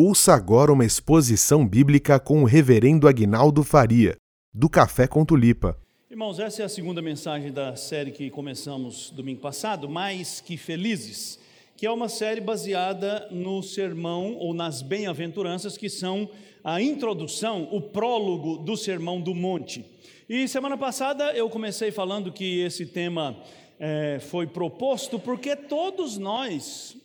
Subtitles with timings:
[0.00, 4.14] Ouça agora uma exposição bíblica com o reverendo Aguinaldo Faria,
[4.54, 5.76] do Café com Tulipa.
[6.08, 11.40] Irmãos, essa é a segunda mensagem da série que começamos domingo passado, Mais que Felizes,
[11.76, 16.30] que é uma série baseada no sermão ou nas bem-aventuranças, que são
[16.62, 19.84] a introdução, o prólogo do Sermão do Monte.
[20.28, 23.36] E semana passada eu comecei falando que esse tema
[23.80, 26.96] é, foi proposto porque todos nós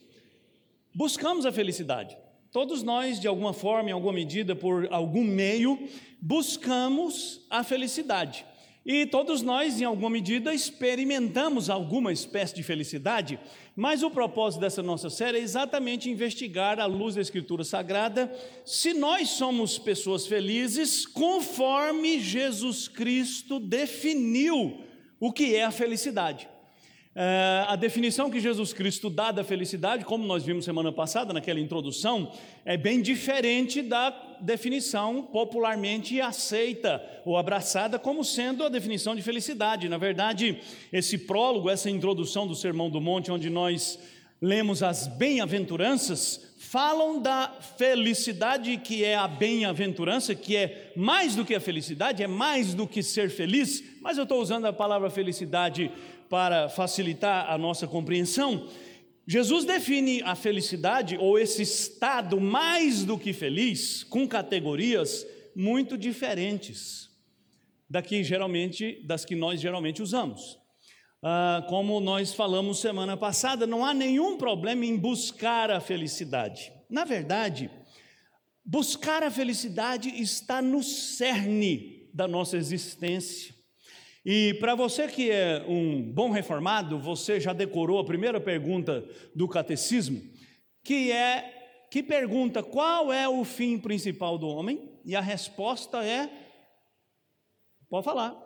[0.94, 2.22] buscamos a felicidade.
[2.54, 5.76] Todos nós, de alguma forma, em alguma medida, por algum meio,
[6.20, 8.46] buscamos a felicidade.
[8.86, 13.40] E todos nós, em alguma medida, experimentamos alguma espécie de felicidade,
[13.74, 18.32] mas o propósito dessa nossa série é exatamente investigar, à luz da Escritura Sagrada,
[18.64, 24.80] se nós somos pessoas felizes conforme Jesus Cristo definiu
[25.18, 26.53] o que é a felicidade.
[27.14, 31.60] Uh, a definição que Jesus Cristo dá da felicidade, como nós vimos semana passada naquela
[31.60, 32.32] introdução,
[32.64, 39.88] é bem diferente da definição popularmente aceita ou abraçada como sendo a definição de felicidade.
[39.88, 40.58] Na verdade,
[40.92, 43.96] esse prólogo, essa introdução do Sermão do Monte, onde nós
[44.42, 51.54] lemos as bem-aventuranças, falam da felicidade que é a bem-aventurança, que é mais do que
[51.54, 55.92] a felicidade, é mais do que ser feliz, mas eu estou usando a palavra felicidade
[56.34, 58.66] para facilitar a nossa compreensão,
[59.24, 65.24] Jesus define a felicidade ou esse estado mais do que feliz com categorias
[65.54, 67.08] muito diferentes
[67.88, 70.58] da que geralmente das que nós geralmente usamos.
[71.22, 76.72] Ah, como nós falamos semana passada, não há nenhum problema em buscar a felicidade.
[76.90, 77.70] Na verdade,
[78.64, 83.54] buscar a felicidade está no cerne da nossa existência.
[84.24, 89.46] E para você que é um bom reformado, você já decorou a primeira pergunta do
[89.46, 90.22] catecismo,
[90.82, 94.90] que é que pergunta qual é o fim principal do homem?
[95.04, 96.28] E a resposta é
[97.88, 98.36] pode falar.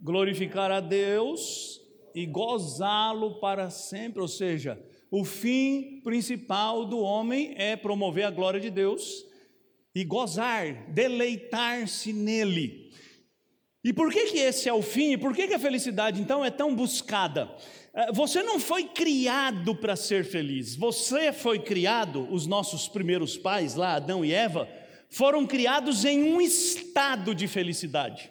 [0.00, 1.80] Glorificar a Deus
[2.14, 8.58] e gozá-lo para sempre, ou seja, o fim principal do homem é promover a glória
[8.58, 9.26] de Deus
[9.94, 12.81] e gozar, deleitar-se nele.
[13.84, 15.12] E por que, que esse é o fim?
[15.12, 17.50] E por que, que a felicidade então é tão buscada?
[17.92, 23.74] É, você não foi criado para ser feliz, você foi criado, os nossos primeiros pais,
[23.74, 24.68] lá, Adão e Eva,
[25.10, 28.30] foram criados em um estado de felicidade.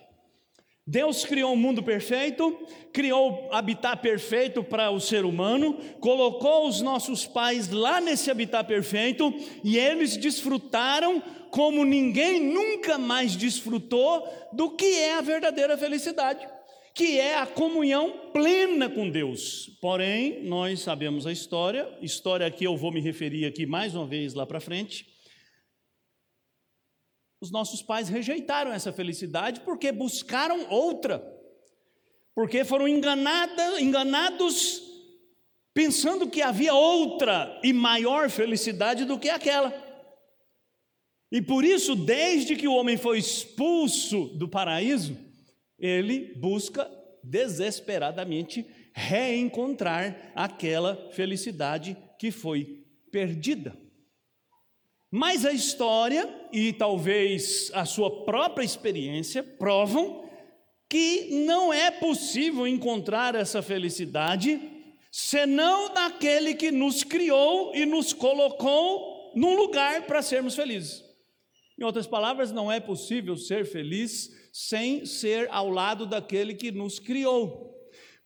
[0.87, 2.57] Deus criou um mundo perfeito,
[2.91, 9.31] criou habitat perfeito para o ser humano, colocou os nossos pais lá nesse habitat perfeito
[9.63, 16.47] e eles desfrutaram como ninguém nunca mais desfrutou do que é a verdadeira felicidade,
[16.95, 19.77] que é a comunhão plena com Deus.
[19.81, 24.33] Porém, nós sabemos a história, história que eu vou me referir aqui mais uma vez
[24.33, 25.05] lá para frente.
[27.41, 31.21] Os nossos pais rejeitaram essa felicidade porque buscaram outra,
[32.33, 34.83] porque foram enganada, enganados
[35.73, 39.90] pensando que havia outra e maior felicidade do que aquela.
[41.31, 45.17] E por isso, desde que o homem foi expulso do paraíso,
[45.79, 46.89] ele busca
[47.23, 53.77] desesperadamente reencontrar aquela felicidade que foi perdida.
[55.09, 60.29] Mas a história e talvez a sua própria experiência provam
[60.89, 64.59] que não é possível encontrar essa felicidade
[65.11, 71.10] senão naquele que nos criou e nos colocou num lugar para sermos felizes.
[71.81, 76.99] Em outras palavras, não é possível ser feliz sem ser ao lado daquele que nos
[76.99, 77.75] criou.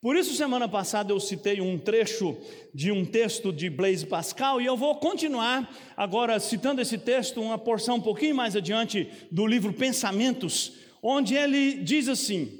[0.01, 2.35] Por isso, semana passada eu citei um trecho
[2.73, 7.57] de um texto de Blaise Pascal e eu vou continuar agora citando esse texto, uma
[7.57, 12.59] porção um pouquinho mais adiante do livro Pensamentos, onde ele diz assim: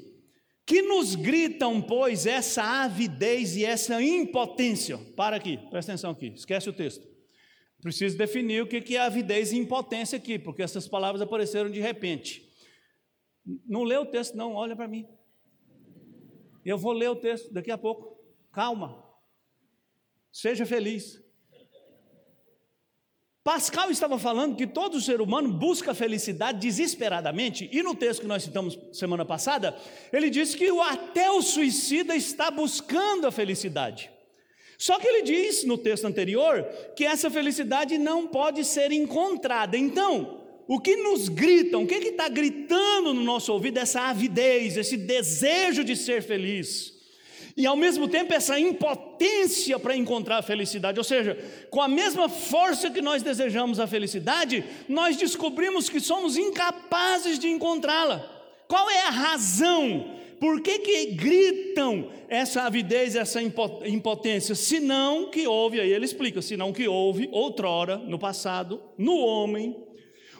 [0.64, 4.96] Que nos gritam, pois, essa avidez e essa impotência?
[5.14, 7.15] Para aqui, presta atenção aqui, esquece o texto.
[7.80, 12.46] Preciso definir o que é avidez e impotência aqui, porque essas palavras apareceram de repente.
[13.66, 15.06] Não lê o texto, não, olha para mim.
[16.64, 18.18] Eu vou ler o texto daqui a pouco.
[18.50, 19.04] Calma.
[20.32, 21.22] Seja feliz.
[23.44, 28.42] Pascal estava falando que todo ser humano busca felicidade desesperadamente, e no texto que nós
[28.42, 29.78] citamos semana passada,
[30.12, 34.10] ele disse que até o suicida está buscando a felicidade.
[34.78, 36.62] Só que ele diz no texto anterior
[36.94, 39.76] que essa felicidade não pode ser encontrada.
[39.76, 44.96] Então, o que nos gritam, o que está gritando no nosso ouvido, essa avidez, esse
[44.96, 46.94] desejo de ser feliz.
[47.56, 51.38] E ao mesmo tempo essa impotência para encontrar a felicidade, ou seja,
[51.70, 57.48] com a mesma força que nós desejamos a felicidade, nós descobrimos que somos incapazes de
[57.48, 58.30] encontrá-la.
[58.68, 60.16] Qual é a razão?
[60.40, 64.54] Por que, que gritam essa avidez, essa impotência?
[64.54, 69.76] Senão que houve, aí ele explica, senão que houve outrora, no passado, no homem,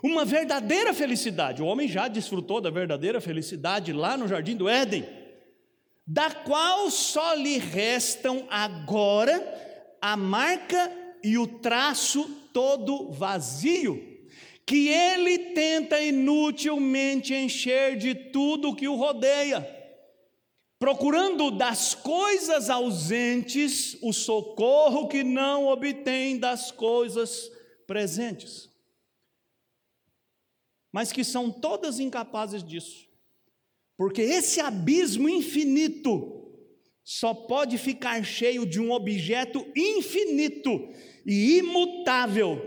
[0.02, 1.62] uma verdadeira felicidade.
[1.62, 5.04] O homem já desfrutou da verdadeira felicidade lá no jardim do Éden
[6.06, 9.42] da qual só lhe restam agora
[10.00, 14.00] a marca e o traço todo vazio,
[14.64, 19.66] que ele tenta inutilmente encher de tudo que o rodeia,
[20.78, 27.50] procurando das coisas ausentes o socorro que não obtém das coisas
[27.86, 28.70] presentes,
[30.92, 33.06] mas que são todas incapazes disso.
[33.96, 36.36] Porque esse abismo infinito
[37.02, 40.88] só pode ficar cheio de um objeto infinito
[41.24, 42.60] e imutável,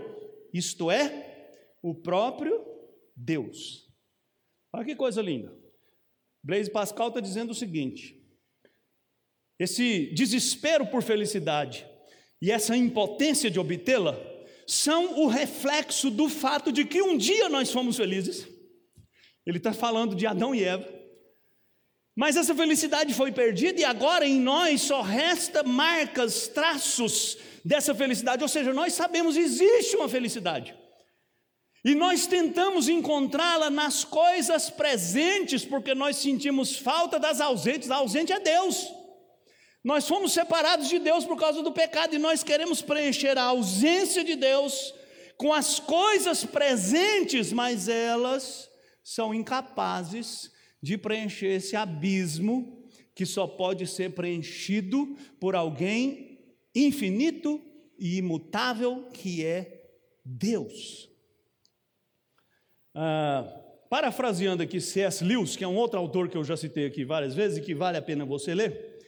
[0.52, 1.52] isto é,
[1.82, 2.64] o próprio
[3.14, 3.88] Deus.
[4.72, 5.60] Olha que coisa linda.
[6.42, 8.18] Blaise Pascal está dizendo o seguinte:
[9.58, 11.86] esse desespero por felicidade
[12.40, 14.18] e essa impotência de obtê-la
[14.66, 18.48] são o reflexo do fato de que um dia nós fomos felizes.
[19.44, 20.88] Ele está falando de Adão e Eva.
[22.16, 28.42] Mas essa felicidade foi perdida e agora em nós só resta marcas, traços dessa felicidade,
[28.42, 30.74] ou seja, nós sabemos existe uma felicidade.
[31.84, 38.32] E nós tentamos encontrá-la nas coisas presentes, porque nós sentimos falta das ausentes, a ausente
[38.32, 38.86] é Deus.
[39.82, 44.22] Nós fomos separados de Deus por causa do pecado e nós queremos preencher a ausência
[44.22, 44.94] de Deus
[45.38, 48.68] com as coisas presentes, mas elas
[49.02, 52.84] são incapazes de preencher esse abismo
[53.14, 56.38] que só pode ser preenchido por alguém
[56.74, 57.60] infinito
[57.98, 59.82] e imutável que é
[60.22, 61.09] Deus.
[62.94, 63.44] Ah,
[63.88, 65.24] parafraseando aqui C.S.
[65.24, 67.74] Lewis, que é um outro autor que eu já citei aqui várias vezes e que
[67.74, 68.98] vale a pena você ler.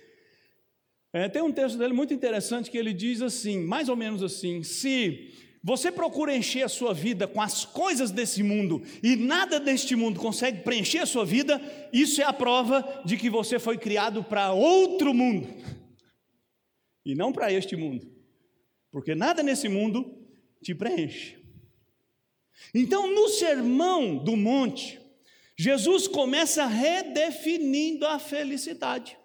[1.13, 4.63] É, tem um texto dele muito interessante que ele diz assim, mais ou menos assim:
[4.63, 5.31] se
[5.63, 10.19] você procura encher a sua vida com as coisas desse mundo e nada deste mundo
[10.19, 11.61] consegue preencher a sua vida,
[11.93, 15.49] isso é a prova de que você foi criado para outro mundo
[17.05, 18.11] e não para este mundo,
[18.91, 20.19] porque nada nesse mundo
[20.63, 21.42] te preenche.
[22.75, 25.01] Então, no sermão do monte,
[25.57, 29.17] Jesus começa redefinindo a felicidade.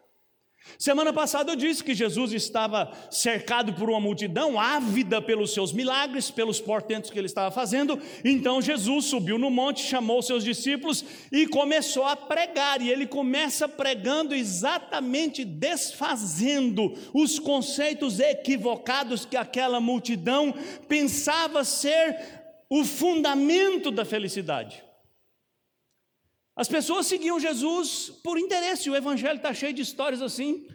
[0.78, 6.30] Semana passada eu disse que Jesus estava cercado por uma multidão ávida pelos seus milagres,
[6.30, 8.00] pelos portentos que ele estava fazendo.
[8.24, 12.82] Então Jesus subiu no monte, chamou seus discípulos e começou a pregar.
[12.82, 20.54] E ele começa pregando exatamente desfazendo os conceitos equivocados que aquela multidão
[20.88, 22.38] pensava ser
[22.70, 24.84] o fundamento da felicidade.
[26.56, 30.68] As pessoas seguiam Jesus por interesse, o Evangelho está cheio de histórias assim.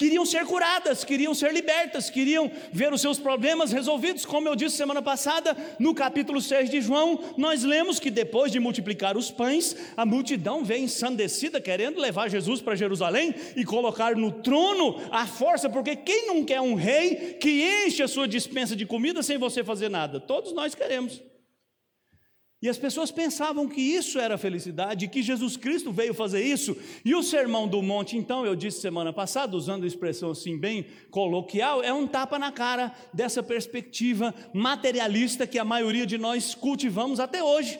[0.00, 4.24] Queriam ser curadas, queriam ser libertas, queriam ver os seus problemas resolvidos.
[4.24, 8.58] Como eu disse semana passada, no capítulo 6 de João, nós lemos que depois de
[8.58, 14.32] multiplicar os pães, a multidão vem ensandecida, querendo levar Jesus para Jerusalém e colocar no
[14.32, 18.86] trono a força, porque quem não quer um rei que enche a sua dispensa de
[18.86, 20.18] comida sem você fazer nada?
[20.18, 21.20] Todos nós queremos.
[22.62, 26.76] E as pessoas pensavam que isso era felicidade, que Jesus Cristo veio fazer isso.
[27.02, 30.84] E o sermão do monte, então, eu disse semana passada, usando a expressão assim bem
[31.10, 37.18] coloquial, é um tapa na cara dessa perspectiva materialista que a maioria de nós cultivamos
[37.18, 37.78] até hoje,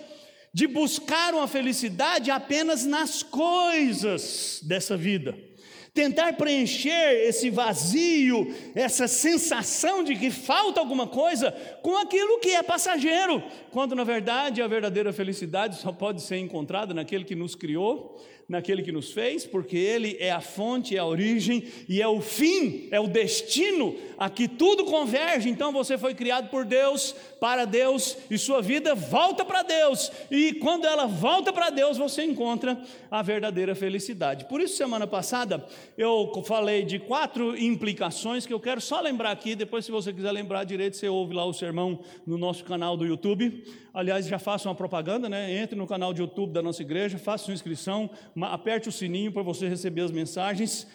[0.52, 5.49] de buscar uma felicidade apenas nas coisas dessa vida
[5.92, 11.50] tentar preencher esse vazio, essa sensação de que falta alguma coisa
[11.82, 16.94] com aquilo que é passageiro, quando na verdade a verdadeira felicidade só pode ser encontrada
[16.94, 18.16] naquele que nos criou,
[18.50, 22.20] naquele que nos fez, porque Ele é a fonte, é a origem e é o
[22.20, 25.48] fim, é o destino a que tudo converge.
[25.48, 30.10] Então você foi criado por Deus, para Deus, e sua vida volta para Deus.
[30.30, 32.78] E quando ela volta para Deus, você encontra
[33.10, 34.46] a verdadeira felicidade.
[34.46, 35.64] Por isso, semana passada,
[35.96, 39.54] eu falei de quatro implicações que eu quero só lembrar aqui.
[39.54, 43.06] Depois, se você quiser lembrar direito, você ouve lá o sermão no nosso canal do
[43.06, 43.64] YouTube.
[43.94, 45.52] Aliás, já faça uma propaganda, né?
[45.62, 48.10] Entre no canal de YouTube da nossa igreja, faça sua inscrição,
[48.42, 50.86] aperte o sininho para você receber as mensagens.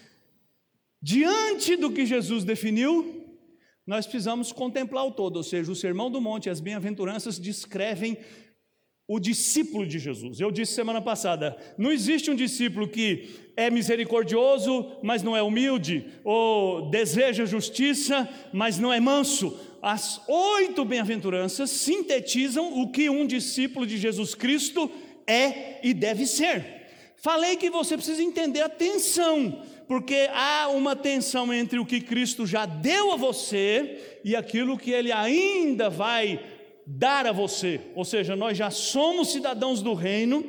[1.01, 3.23] Diante do que Jesus definiu,
[3.85, 8.17] nós precisamos contemplar o todo, ou seja, o Sermão do Monte e as bem-aventuranças descrevem
[9.07, 10.39] o discípulo de Jesus.
[10.39, 16.05] Eu disse semana passada: não existe um discípulo que é misericordioso, mas não é humilde,
[16.23, 19.57] ou deseja justiça, mas não é manso.
[19.81, 24.89] As oito bem-aventuranças sintetizam o que um discípulo de Jesus Cristo
[25.27, 26.74] é e deve ser.
[27.25, 32.45] Falei que você precisa entender a tensão, porque há uma tensão entre o que Cristo
[32.45, 36.39] já deu a você e aquilo que ele ainda vai
[36.85, 37.81] dar a você.
[37.95, 40.45] Ou seja, nós já somos cidadãos do reino,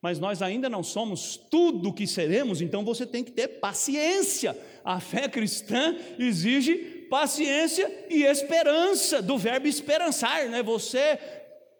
[0.00, 4.56] mas nós ainda não somos tudo o que seremos, então você tem que ter paciência.
[4.82, 10.62] A fé cristã exige paciência e esperança, do verbo esperançar, né?
[10.62, 11.18] Você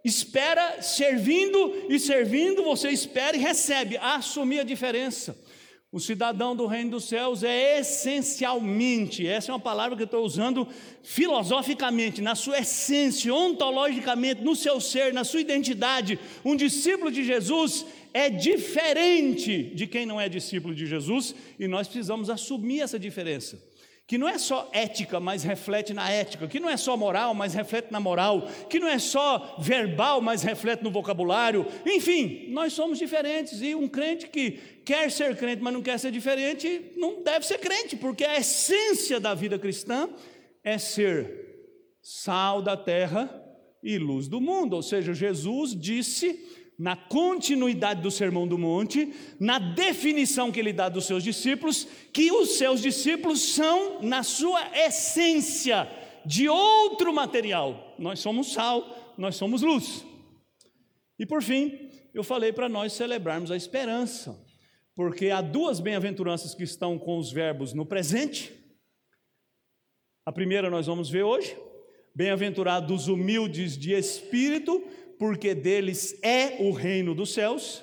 [0.06, 3.96] espera servindo e servindo, você espera e recebe.
[3.96, 5.36] Assumir a diferença.
[5.90, 10.25] O cidadão do reino dos céus é essencialmente, essa é uma palavra que eu estou
[10.25, 10.68] usando
[11.02, 16.18] filosoficamente, na sua essência, ontologicamente, no seu ser, na sua identidade.
[16.44, 21.88] Um discípulo de Jesus é diferente de quem não é discípulo de Jesus e nós
[21.88, 23.58] precisamos assumir essa diferença
[24.06, 27.54] que não é só ética, mas reflete na ética, que não é só moral, mas
[27.54, 31.66] reflete na moral, que não é só verbal, mas reflete no vocabulário.
[31.84, 34.52] Enfim, nós somos diferentes e um crente que
[34.84, 39.18] quer ser crente, mas não quer ser diferente, não deve ser crente, porque a essência
[39.18, 40.08] da vida cristã
[40.62, 41.46] é ser
[42.00, 43.42] sal da terra
[43.82, 44.75] e luz do mundo.
[44.75, 50.88] Ou seja, Jesus disse na continuidade do Sermão do Monte, na definição que ele dá
[50.88, 55.88] dos seus discípulos, que os seus discípulos são, na sua essência,
[56.25, 57.95] de outro material.
[57.99, 60.04] Nós somos sal, nós somos luz.
[61.18, 64.38] E por fim, eu falei para nós celebrarmos a esperança,
[64.95, 68.52] porque há duas bem-aventuranças que estão com os verbos no presente.
[70.26, 71.56] A primeira nós vamos ver hoje.
[72.14, 74.83] Bem-aventurados humildes de espírito,
[75.18, 77.82] porque deles é o reino dos céus.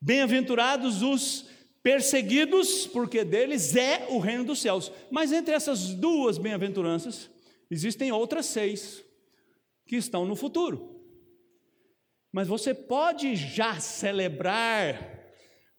[0.00, 1.46] Bem-aventurados os
[1.82, 4.92] perseguidos, porque deles é o reino dos céus.
[5.10, 7.30] Mas entre essas duas bem-aventuranças,
[7.70, 9.04] existem outras seis
[9.86, 11.00] que estão no futuro.
[12.32, 15.20] Mas você pode já celebrar,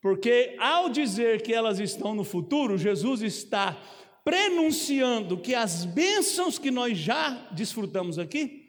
[0.02, 3.82] porque ao dizer que elas estão no futuro, Jesus está
[4.24, 8.63] prenunciando que as bênçãos que nós já desfrutamos aqui,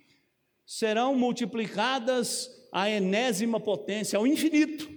[0.67, 4.89] serão multiplicadas à enésima potência, ao infinito.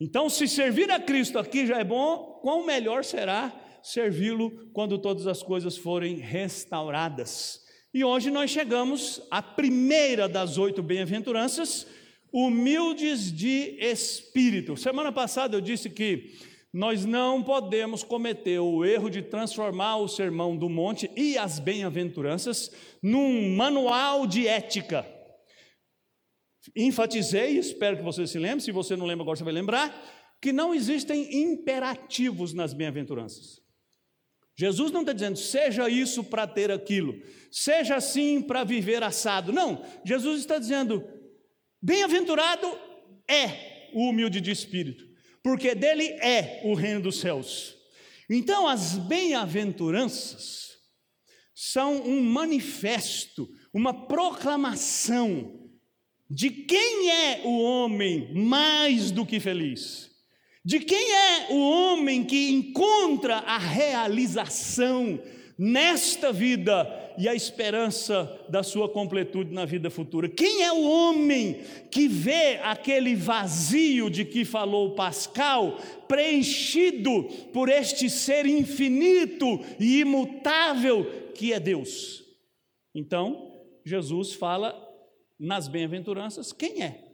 [0.00, 3.52] Então, se servir a Cristo aqui já é bom, quão melhor será
[3.82, 7.64] servi-lo quando todas as coisas forem restauradas.
[7.94, 11.86] E hoje nós chegamos à primeira das oito bem-aventuranças,
[12.32, 14.76] humildes de espírito.
[14.76, 16.34] Semana passada eu disse que
[16.76, 22.70] nós não podemos cometer o erro de transformar o Sermão do Monte e as bem-aventuranças
[23.02, 25.06] num manual de ética.
[26.76, 29.90] Enfatizei, espero que você se lembre, se você não lembra agora você vai lembrar,
[30.38, 33.58] que não existem imperativos nas bem-aventuranças.
[34.54, 37.14] Jesus não está dizendo, seja isso para ter aquilo,
[37.50, 39.50] seja assim para viver assado.
[39.50, 41.02] Não, Jesus está dizendo,
[41.80, 42.66] bem-aventurado
[43.26, 45.05] é o humilde de espírito
[45.46, 47.76] porque dele é o reino dos céus.
[48.28, 50.72] Então, as bem-aventuranças
[51.54, 55.70] são um manifesto, uma proclamação
[56.28, 60.10] de quem é o homem mais do que feliz,
[60.64, 65.22] de quem é o homem que encontra a realização
[65.56, 66.82] nesta vida
[67.18, 70.28] e a esperança da sua completude na vida futura.
[70.28, 78.10] Quem é o homem que vê aquele vazio de que falou Pascal, preenchido por este
[78.10, 82.24] ser infinito e imutável que é Deus?
[82.94, 83.52] Então,
[83.84, 84.74] Jesus fala
[85.38, 87.04] nas bem-aventuranças quem é.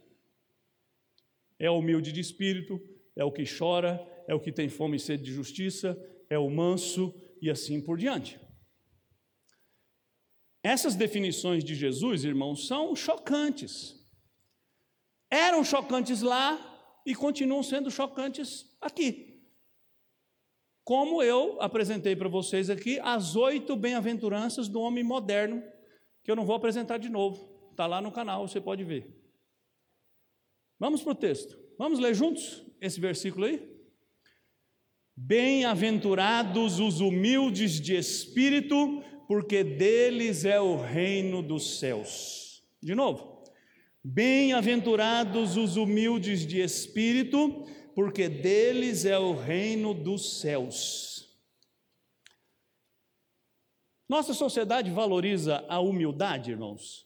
[1.59, 2.79] É o humilde de espírito,
[3.15, 5.97] é o que chora, é o que tem fome e sede de justiça,
[6.29, 8.39] é o manso e assim por diante.
[10.63, 14.01] Essas definições de Jesus, irmãos, são chocantes.
[15.29, 19.43] Eram chocantes lá e continuam sendo chocantes aqui.
[20.85, 25.61] Como eu apresentei para vocês aqui as oito bem-aventuranças do homem moderno,
[26.23, 29.21] que eu não vou apresentar de novo, está lá no canal, você pode ver.
[30.79, 33.69] Vamos para o texto, vamos ler juntos esse versículo aí?
[35.15, 39.03] Bem-aventurados os humildes de espírito,
[39.33, 42.63] porque deles é o reino dos céus.
[42.79, 43.43] De novo,
[44.03, 51.35] bem-aventurados os humildes de espírito, porque deles é o reino dos céus.
[54.07, 57.03] Nossa sociedade valoriza a humildade, irmãos.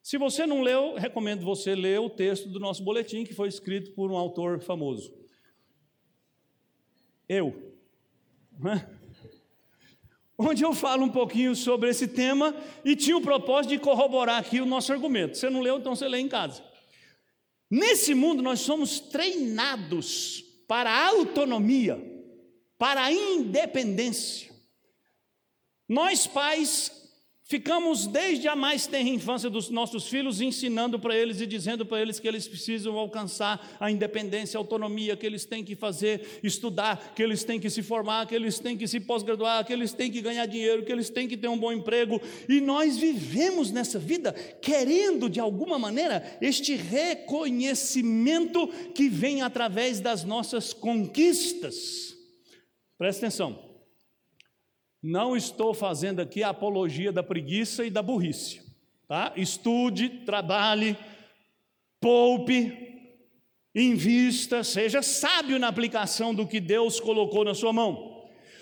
[0.00, 3.90] Se você não leu, recomendo você ler o texto do nosso boletim, que foi escrito
[3.96, 5.12] por um autor famoso.
[7.28, 7.74] Eu.
[8.60, 8.95] Né?
[10.38, 14.60] Onde eu falo um pouquinho sobre esse tema e tinha o propósito de corroborar aqui
[14.60, 15.36] o nosso argumento.
[15.36, 16.62] Você não leu, então você lê em casa.
[17.70, 21.98] Nesse mundo nós somos treinados para a autonomia,
[22.78, 24.54] para a independência.
[25.88, 26.95] Nós pais
[27.48, 32.02] Ficamos desde a mais tenra infância dos nossos filhos ensinando para eles e dizendo para
[32.02, 37.14] eles que eles precisam alcançar a independência, a autonomia, que eles têm que fazer, estudar,
[37.14, 40.10] que eles têm que se formar, que eles têm que se pós-graduar, que eles têm
[40.10, 42.20] que ganhar dinheiro, que eles têm que ter um bom emprego.
[42.48, 50.24] E nós vivemos nessa vida querendo, de alguma maneira, este reconhecimento que vem através das
[50.24, 52.12] nossas conquistas.
[52.98, 53.65] Presta atenção.
[55.02, 58.62] Não estou fazendo aqui a apologia da preguiça e da burrice.
[59.06, 59.32] Tá?
[59.36, 60.96] Estude, trabalhe,
[62.00, 62.86] poupe,
[63.74, 68.15] invista, seja sábio na aplicação do que Deus colocou na sua mão.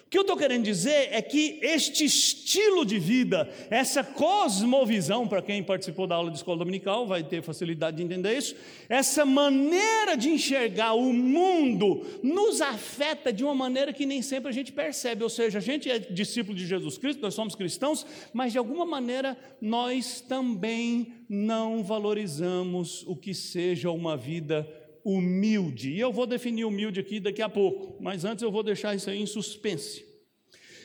[0.07, 5.43] O que eu estou querendo dizer é que este estilo de vida, essa cosmovisão, para
[5.43, 8.55] quem participou da aula de escola dominical vai ter facilidade de entender isso,
[8.89, 14.53] essa maneira de enxergar o mundo nos afeta de uma maneira que nem sempre a
[14.53, 15.25] gente percebe.
[15.25, 18.87] Ou seja, a gente é discípulo de Jesus Cristo, nós somos cristãos, mas de alguma
[18.87, 24.69] maneira nós também não valorizamos o que seja uma vida
[25.05, 25.91] humilde.
[25.91, 29.11] E eu vou definir humilde aqui daqui a pouco, mas antes eu vou deixar isso
[29.11, 30.05] aí em suspense.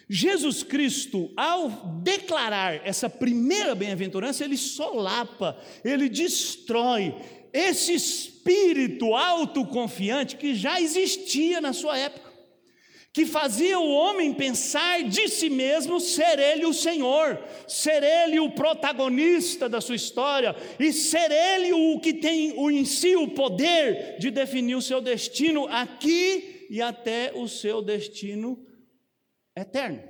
[0.10, 1.70] Jesus Cristo, ao
[2.02, 7.16] declarar essa primeira bem-aventurança, ele solapa, ele destrói
[7.54, 12.29] esse espírito autoconfiante que já existia na sua época
[13.20, 18.52] que fazia o homem pensar de si mesmo ser ele o Senhor, ser ele o
[18.52, 24.32] protagonista da sua história e ser ele o que tem em si o poder de
[24.32, 28.66] definir o seu destino aqui e até o seu destino
[29.54, 30.02] eterno.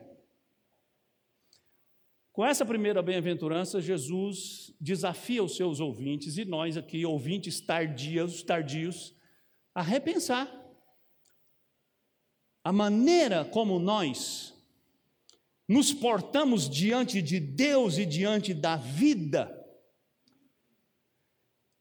[2.31, 9.15] Com essa primeira bem-aventurança, Jesus desafia os seus ouvintes e nós aqui, ouvintes tardios, tardios,
[9.73, 10.59] a repensar
[12.69, 14.53] a maneira como nós
[15.67, 19.51] nos portamos diante de Deus e diante da vida.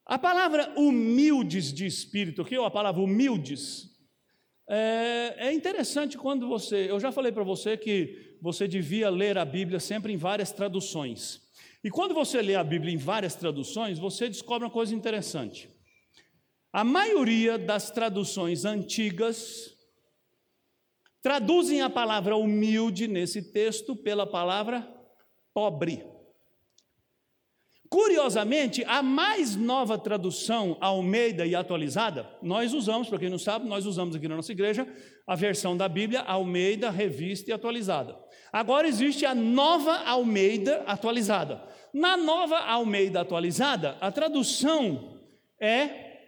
[0.06, 3.98] A palavra humildes de espírito, que é a palavra humildes,
[4.66, 6.90] é, é interessante quando você.
[6.90, 11.42] Eu já falei para você que você devia ler a Bíblia sempre em várias traduções.
[11.84, 15.68] E quando você lê a Bíblia em várias traduções, você descobre uma coisa interessante.
[16.72, 19.76] A maioria das traduções antigas
[21.20, 24.88] Traduzem a palavra humilde nesse texto pela palavra
[25.52, 26.04] pobre.
[27.88, 33.86] Curiosamente, a mais nova tradução Almeida e atualizada, nós usamos, para quem não sabe, nós
[33.86, 34.86] usamos aqui na nossa igreja
[35.26, 38.16] a versão da Bíblia Almeida, revista e atualizada.
[38.52, 41.66] Agora existe a nova Almeida atualizada.
[41.92, 45.18] Na nova Almeida atualizada, a tradução
[45.58, 46.24] é: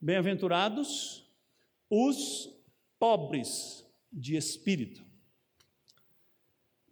[0.00, 1.24] Bem-aventurados
[1.88, 2.50] os
[2.98, 3.83] pobres
[4.14, 5.04] de espírito.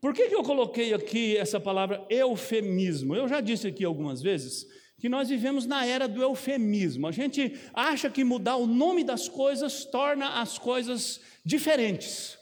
[0.00, 3.14] Por que, que eu coloquei aqui essa palavra eufemismo?
[3.14, 4.66] Eu já disse aqui algumas vezes
[4.98, 7.06] que nós vivemos na era do eufemismo.
[7.06, 12.36] A gente acha que mudar o nome das coisas torna as coisas diferentes.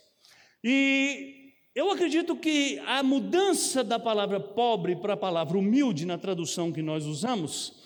[0.63, 6.71] E eu acredito que a mudança da palavra pobre para a palavra humilde na tradução
[6.71, 7.81] que nós usamos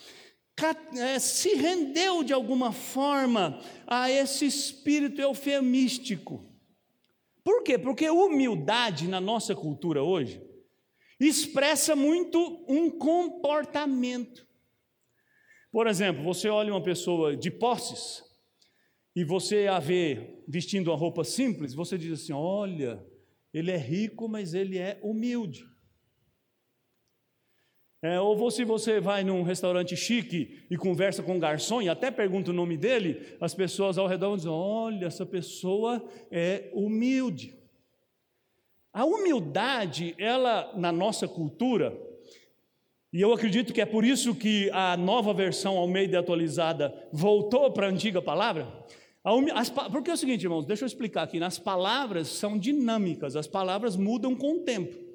[0.98, 6.55] é, se rendeu de alguma forma a esse espírito eufemístico.
[7.46, 7.78] Por quê?
[7.78, 10.42] Porque humildade na nossa cultura hoje
[11.20, 14.44] expressa muito um comportamento.
[15.70, 18.20] Por exemplo, você olha uma pessoa de posses
[19.14, 23.00] e você a vê vestindo uma roupa simples, você diz assim: olha,
[23.54, 25.64] ele é rico, mas ele é humilde.
[28.02, 32.10] É, ou se você vai num restaurante chique e conversa com um garçom e até
[32.10, 37.58] pergunta o nome dele, as pessoas ao redor vão dizer: olha, essa pessoa é humilde.
[38.92, 41.98] A humildade, ela, na nossa cultura,
[43.12, 47.86] e eu acredito que é por isso que a nova versão Almeida atualizada voltou para
[47.86, 48.70] a antiga palavra.
[49.54, 53.46] As, porque é o seguinte, irmãos, deixa eu explicar aqui: as palavras são dinâmicas, as
[53.46, 55.05] palavras mudam com o tempo.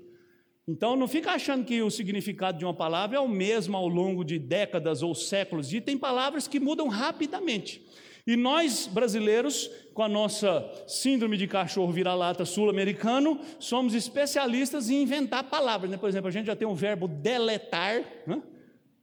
[0.67, 4.23] Então não fica achando que o significado de uma palavra é o mesmo ao longo
[4.23, 7.85] de décadas ou séculos, e tem palavras que mudam rapidamente.
[8.25, 15.43] E nós, brasileiros, com a nossa síndrome de cachorro vira-lata sul-americano, somos especialistas em inventar
[15.45, 15.89] palavras.
[15.89, 15.97] Né?
[15.97, 18.41] Por exemplo, a gente já tem o verbo deletar, né?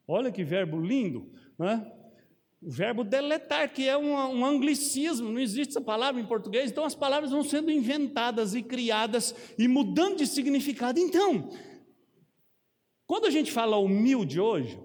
[0.06, 1.84] Olha que verbo lindo, né?
[2.60, 6.84] O verbo deletar, que é um, um, anglicismo, não existe essa palavra em português, então
[6.84, 10.98] as palavras vão sendo inventadas e criadas e mudando de significado.
[10.98, 11.50] Então,
[13.06, 14.78] quando a gente fala humilde hoje,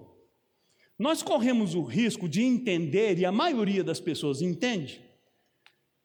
[0.96, 5.02] nós corremos o risco de entender, e a maioria das pessoas entende,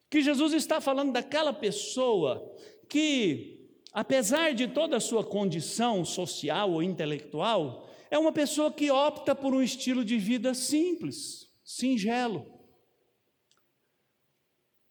[0.10, 2.52] que Jesus está falando daquela pessoa
[2.90, 9.36] que, apesar de toda a sua condição social ou intelectual, é uma pessoa que opta
[9.36, 12.52] por um estilo de vida simples, singelo.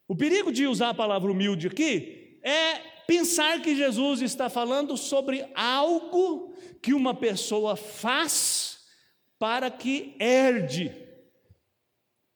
[0.06, 5.50] O perigo de usar a palavra humilde aqui é pensar que Jesus está falando sobre
[5.56, 8.86] algo que uma pessoa faz
[9.40, 10.94] para que herde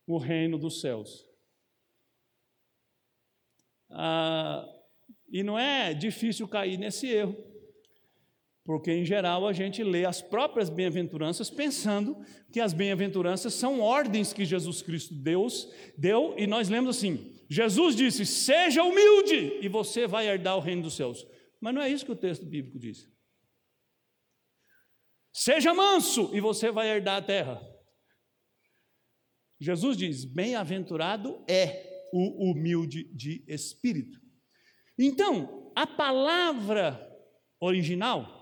[0.08, 1.24] o reino dos céus.
[3.90, 4.66] Ah,
[5.30, 7.36] e não é difícil cair nesse erro,
[8.64, 12.16] porque em geral a gente lê as próprias bem-aventuranças pensando
[12.52, 17.96] que as bem-aventuranças são ordens que Jesus Cristo Deus deu, e nós lemos assim: Jesus
[17.96, 21.26] disse: "Seja humilde e você vai herdar o reino dos céus".
[21.60, 23.08] Mas não é isso que o texto bíblico diz.
[25.32, 27.60] Seja manso e você vai herdar a terra.
[29.60, 34.20] Jesus diz: Bem-aventurado é o humilde de espírito.
[34.98, 37.00] Então, a palavra
[37.58, 38.41] original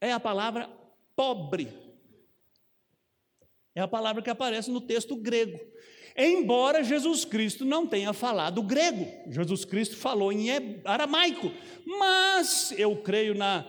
[0.00, 0.68] é a palavra
[1.14, 1.68] pobre.
[3.74, 5.58] É a palavra que aparece no texto grego.
[6.16, 10.48] Embora Jesus Cristo não tenha falado grego, Jesus Cristo falou em
[10.82, 11.52] aramaico,
[11.84, 13.66] mas eu creio na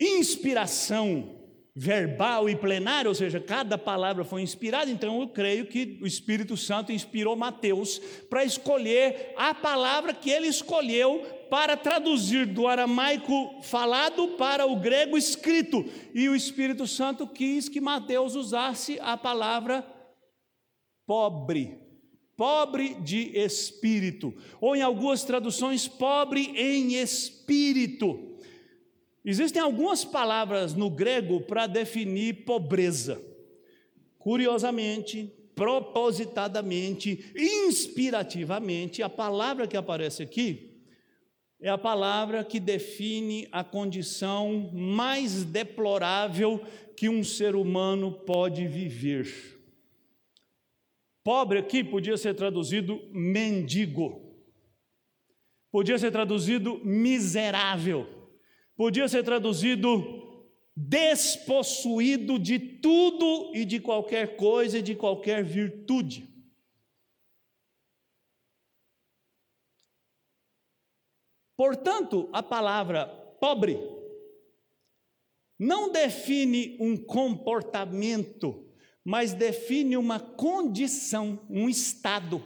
[0.00, 1.39] inspiração
[1.74, 6.56] verbal e plenária, ou seja, cada palavra foi inspirada, então eu creio que o Espírito
[6.56, 14.28] Santo inspirou Mateus para escolher a palavra que ele escolheu para traduzir do aramaico falado
[14.36, 15.84] para o grego escrito.
[16.14, 19.84] E o Espírito Santo quis que Mateus usasse a palavra
[21.06, 21.78] pobre.
[22.36, 28.29] Pobre de espírito, ou em algumas traduções, pobre em espírito.
[29.24, 33.20] Existem algumas palavras no grego para definir pobreza.
[34.18, 40.70] Curiosamente, propositadamente, inspirativamente, a palavra que aparece aqui
[41.60, 46.64] é a palavra que define a condição mais deplorável
[46.96, 49.58] que um ser humano pode viver.
[51.22, 54.34] Pobre aqui podia ser traduzido mendigo,
[55.70, 58.19] podia ser traduzido miserável
[58.80, 66.26] podia ser traduzido despossuído de tudo e de qualquer coisa e de qualquer virtude.
[71.54, 73.06] Portanto, a palavra
[73.38, 73.78] pobre
[75.58, 78.66] não define um comportamento,
[79.04, 82.42] mas define uma condição, um estado.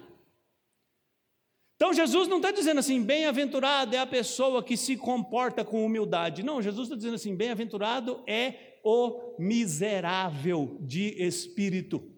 [1.77, 6.43] Então Jesus não está dizendo assim, bem-aventurado é a pessoa que se comporta com humildade.
[6.43, 12.11] Não, Jesus está dizendo assim, bem-aventurado é o miserável de espírito.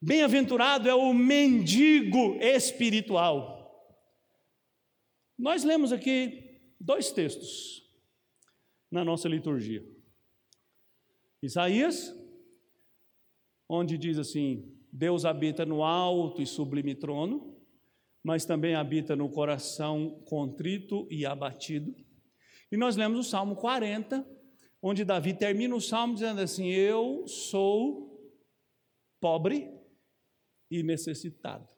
[0.00, 3.58] Bem-aventurado é o mendigo espiritual.
[5.36, 7.82] Nós lemos aqui dois textos
[8.90, 9.84] na nossa liturgia.
[11.42, 12.14] Isaías,
[13.68, 17.59] onde diz assim: Deus habita no alto e sublime trono
[18.22, 21.94] mas também habita no coração contrito e abatido.
[22.70, 24.26] E nós lemos o Salmo 40,
[24.82, 28.10] onde Davi termina o salmo dizendo assim: Eu sou
[29.20, 29.70] pobre
[30.70, 31.68] e necessitado.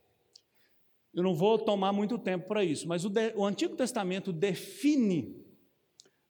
[1.14, 5.42] Eu não vou tomar muito tempo para isso, mas o, de, o Antigo Testamento define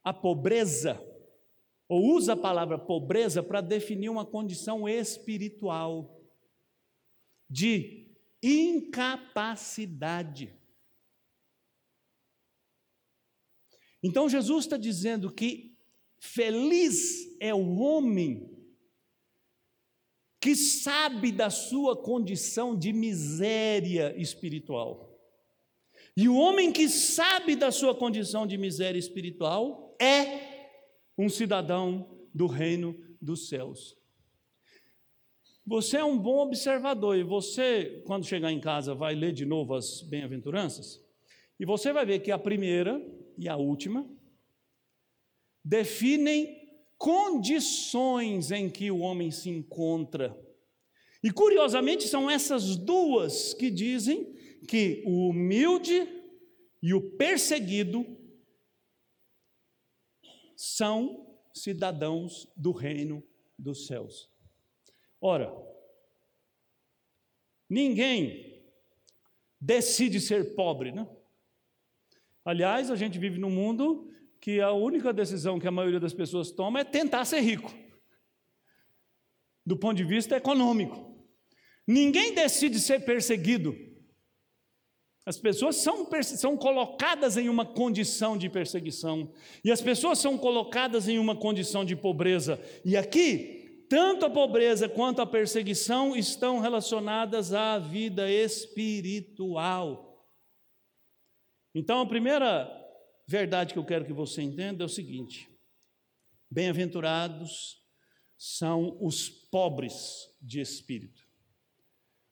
[0.05, 1.01] a pobreza,
[1.89, 6.21] ou usa a palavra pobreza para definir uma condição espiritual
[7.49, 8.12] de
[8.43, 10.53] incapacidade.
[14.03, 15.79] Então Jesus está dizendo que
[16.19, 18.51] feliz é o homem
[20.41, 25.09] que sabe da sua condição de miséria espiritual.
[26.17, 30.81] E o homem que sabe da sua condição de miséria espiritual é
[31.17, 33.97] um cidadão do reino dos céus.
[35.65, 39.75] Você é um bom observador e você, quando chegar em casa, vai ler de novo
[39.75, 41.01] as bem-aventuranças
[41.59, 43.01] e você vai ver que a primeira
[43.39, 44.09] e a última
[45.65, 46.61] definem
[46.99, 50.37] condições em que o homem se encontra.
[51.23, 54.35] E curiosamente são essas duas que dizem
[54.67, 56.09] que o humilde
[56.83, 58.05] e o perseguido
[60.57, 63.23] são cidadãos do reino
[63.57, 64.32] dos céus.
[65.25, 65.55] Ora,
[67.71, 68.61] ninguém
[69.61, 71.09] decide ser pobre, né?
[72.45, 76.51] Aliás, a gente vive num mundo que a única decisão que a maioria das pessoas
[76.51, 77.73] toma é tentar ser rico,
[79.65, 81.25] do ponto de vista econômico.
[81.87, 83.77] Ninguém decide ser perseguido.
[85.25, 89.33] As pessoas são, são colocadas em uma condição de perseguição,
[89.65, 92.61] e as pessoas são colocadas em uma condição de pobreza.
[92.85, 93.62] E aqui,
[93.93, 100.27] tanto a pobreza quanto a perseguição estão relacionadas à vida espiritual.
[101.75, 102.73] Então, a primeira
[103.27, 105.47] verdade que eu quero que você entenda é o seguinte:
[106.51, 107.83] bem-aventurados
[108.39, 111.29] são os pobres de espírito.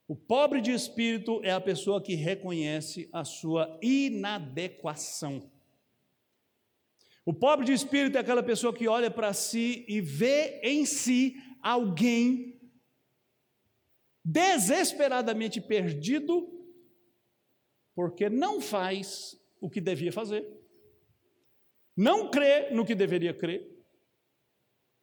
[0.08, 5.52] O pobre de espírito é a pessoa que reconhece a sua inadequação.
[7.22, 11.36] O pobre de espírito é aquela pessoa que olha para si e vê em si
[11.62, 12.60] alguém
[14.24, 16.48] desesperadamente perdido,
[17.94, 20.60] porque não faz o que devia fazer
[22.00, 23.70] não crê no que deveria crer,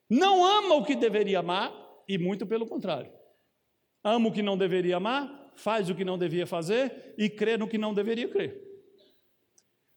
[0.10, 1.72] não ama o que deveria amar,
[2.08, 3.12] e muito pelo contrário.
[4.04, 7.68] Ama o que não deveria amar, faz o que não devia fazer e crê no
[7.68, 8.60] que não deveria crer.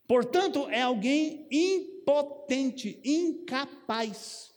[0.07, 4.50] Portanto, é alguém impotente, incapaz.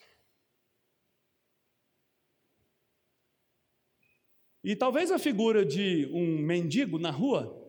[4.64, 7.62] E talvez a figura de um mendigo na rua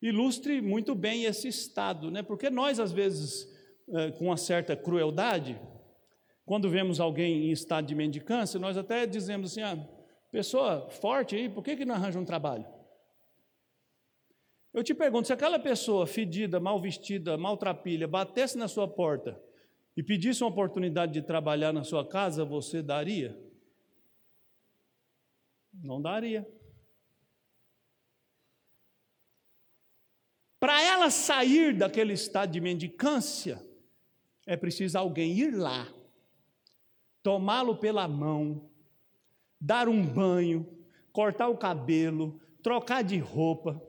[0.00, 2.22] ilustre muito bem esse estado, né?
[2.22, 3.46] Porque nós às vezes
[3.88, 5.60] é, com uma certa crueldade,
[6.46, 9.76] quando vemos alguém em estado de mendicância, nós até dizemos assim: ah,
[10.30, 12.66] pessoa forte aí, por que, que não arranja um trabalho?
[14.72, 19.40] Eu te pergunto: se aquela pessoa fedida, mal vestida, maltrapilha, batesse na sua porta
[19.96, 23.38] e pedisse uma oportunidade de trabalhar na sua casa, você daria?
[25.82, 26.46] Não daria.
[30.58, 33.62] Para ela sair daquele estado de mendicância,
[34.46, 35.92] é preciso alguém ir lá,
[37.22, 38.70] tomá-lo pela mão,
[39.60, 40.66] dar um banho,
[41.12, 43.80] cortar o cabelo, trocar de roupa,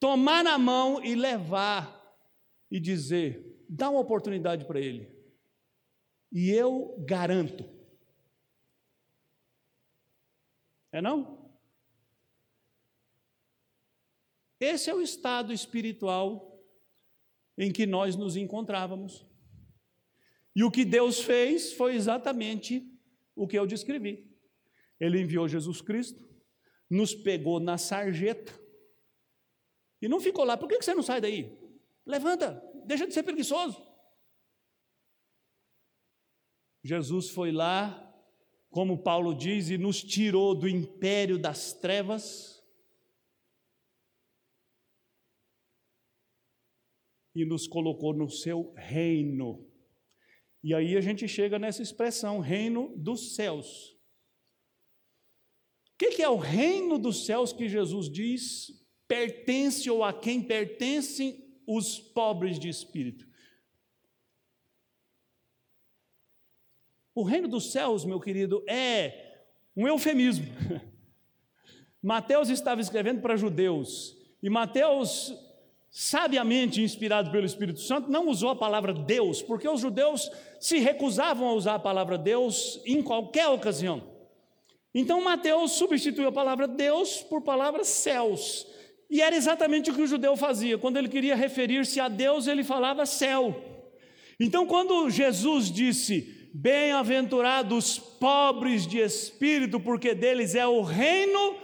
[0.00, 2.16] tomar na mão e levar
[2.70, 5.14] e dizer: dá uma oportunidade para ele.
[6.32, 7.77] E eu garanto.
[10.92, 11.48] É não?
[14.60, 16.64] Esse é o estado espiritual
[17.56, 19.26] em que nós nos encontrávamos.
[20.54, 22.84] E o que Deus fez foi exatamente
[23.34, 24.28] o que eu descrevi.
[24.98, 26.28] Ele enviou Jesus Cristo,
[26.90, 28.52] nos pegou na sarjeta
[30.02, 30.56] e não ficou lá.
[30.56, 31.56] Por que você não sai daí?
[32.04, 33.86] Levanta, deixa de ser preguiçoso.
[36.82, 38.07] Jesus foi lá,
[38.70, 42.58] como Paulo diz, e nos tirou do império das trevas
[47.34, 49.64] e nos colocou no seu reino.
[50.62, 53.96] E aí a gente chega nessa expressão, reino dos céus.
[55.94, 58.68] O que é o reino dos céus que Jesus diz
[59.06, 63.27] pertence ou a quem pertencem os pobres de espírito?
[67.18, 69.40] O reino dos céus, meu querido, é
[69.76, 70.46] um eufemismo.
[72.00, 75.34] Mateus estava escrevendo para judeus, e Mateus
[75.90, 81.48] sabiamente inspirado pelo Espírito Santo, não usou a palavra Deus, porque os judeus se recusavam
[81.48, 84.00] a usar a palavra Deus em qualquer ocasião.
[84.94, 88.64] Então Mateus substituiu a palavra Deus por palavra céus.
[89.10, 90.78] E era exatamente o que o judeu fazia.
[90.78, 93.60] Quando ele queria referir-se a Deus, ele falava céu.
[94.38, 101.56] Então, quando Jesus disse: Bem-aventurados pobres de espírito, porque deles é o reino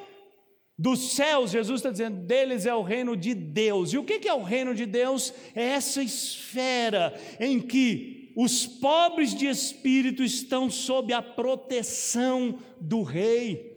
[0.79, 3.93] dos céus, Jesus está dizendo, deles é o reino de Deus.
[3.93, 5.33] E o que é o reino de Deus?
[5.55, 13.74] É essa esfera em que os pobres de espírito estão sob a proteção do Rei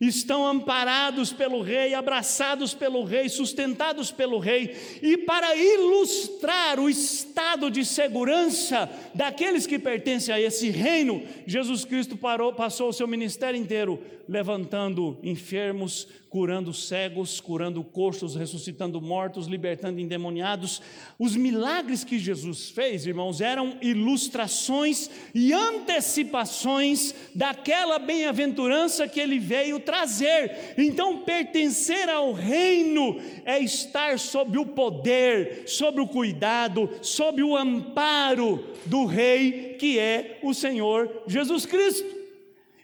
[0.00, 7.70] estão amparados pelo rei, abraçados pelo rei, sustentados pelo rei, e para ilustrar o estado
[7.70, 13.58] de segurança daqueles que pertencem a esse reino, Jesus Cristo parou, passou o seu ministério
[13.58, 20.82] inteiro levantando enfermos, curando cegos, curando coxos, ressuscitando mortos, libertando endemoniados.
[21.18, 29.80] Os milagres que Jesus fez, irmãos, eram ilustrações e antecipações daquela bem-aventurança que ele veio
[29.80, 30.74] trazer.
[30.76, 38.64] Então, pertencer ao reino é estar sob o poder, sob o cuidado, sob o amparo
[38.84, 42.17] do Rei que é o Senhor Jesus Cristo.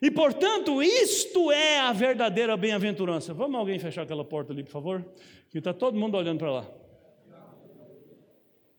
[0.04, 3.32] E portanto, isto é a verdadeira bem-aventurança.
[3.32, 5.02] Vamos alguém fechar aquela porta ali, por favor?
[5.48, 6.70] Que está todo mundo olhando para lá.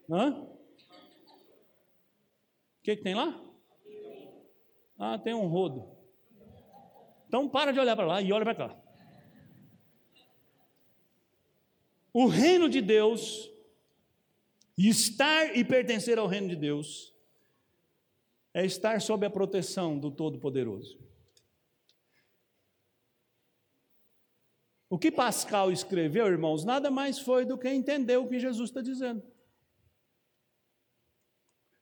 [0.07, 0.39] Hã?
[0.39, 0.47] O
[2.83, 3.41] que, que tem lá?
[4.99, 5.89] Ah, tem um rodo.
[7.27, 8.77] Então para de olhar para lá e olha para cá.
[12.13, 13.51] O reino de Deus,
[14.77, 17.15] estar e pertencer ao reino de Deus,
[18.53, 21.03] é estar sob a proteção do Todo-Poderoso.
[24.89, 28.81] O que Pascal escreveu, irmãos, nada mais foi do que entender o que Jesus está
[28.81, 29.23] dizendo.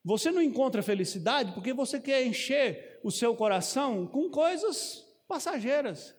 [0.04, 6.16] Você não encontra felicidade porque você quer encher o seu coração com coisas passageiras.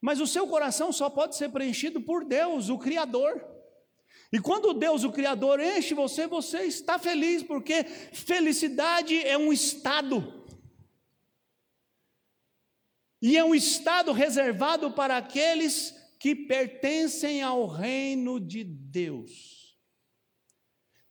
[0.00, 3.44] Mas o seu coração só pode ser preenchido por Deus, o Criador.
[4.32, 10.44] E quando Deus, o Criador, enche você, você está feliz, porque felicidade é um estado.
[13.20, 19.76] E é um estado reservado para aqueles que pertencem ao reino de Deus.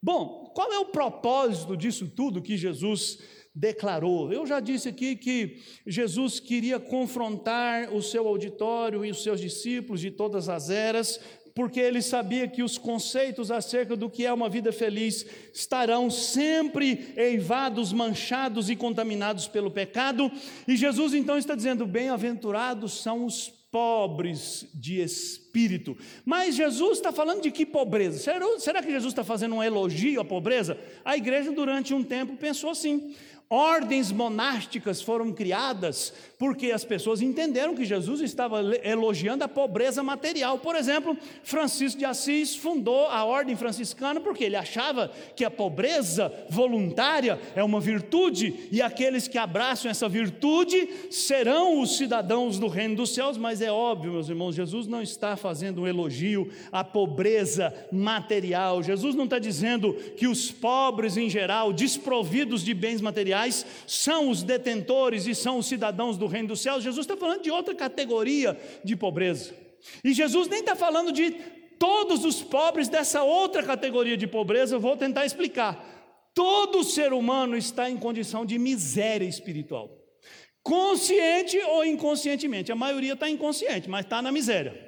[0.01, 3.17] Bom, qual é o propósito disso tudo que Jesus
[3.55, 4.31] declarou?
[4.31, 10.01] Eu já disse aqui que Jesus queria confrontar o seu auditório e os seus discípulos
[10.01, 11.19] de todas as eras,
[11.55, 17.13] porque ele sabia que os conceitos acerca do que é uma vida feliz estarão sempre
[17.15, 20.29] eivados, manchados e contaminados pelo pecado,
[20.67, 25.97] e Jesus então está dizendo: bem-aventurados são os pobres de espírito.
[26.23, 28.19] Mas Jesus está falando de que pobreza?
[28.19, 30.77] Será, será que Jesus está fazendo um elogio à pobreza?
[31.03, 33.13] A igreja, durante um tempo, pensou assim.
[33.47, 40.57] Ordens monásticas foram criadas porque as pessoas entenderam que Jesus estava elogiando a pobreza material.
[40.57, 46.33] Por exemplo, Francisco de Assis fundou a ordem franciscana porque ele achava que a pobreza
[46.49, 52.95] voluntária é uma virtude e aqueles que abraçam essa virtude serão os cidadãos do reino
[52.95, 53.37] dos céus.
[53.37, 58.81] Mas é óbvio, meus irmãos, Jesus não está fazendo um elogio à pobreza material.
[58.81, 63.34] Jesus não está dizendo que os pobres em geral, desprovidos de bens materiais,
[63.87, 67.51] são os detentores e são os cidadãos do reino dos céus, Jesus está falando de
[67.51, 69.53] outra categoria de pobreza.
[70.03, 71.31] E Jesus nem está falando de
[71.77, 75.83] todos os pobres dessa outra categoria de pobreza, eu vou tentar explicar.
[76.33, 79.89] Todo ser humano está em condição de miséria espiritual,
[80.61, 82.71] consciente ou inconscientemente.
[82.71, 84.84] A maioria está inconsciente, mas está na miséria.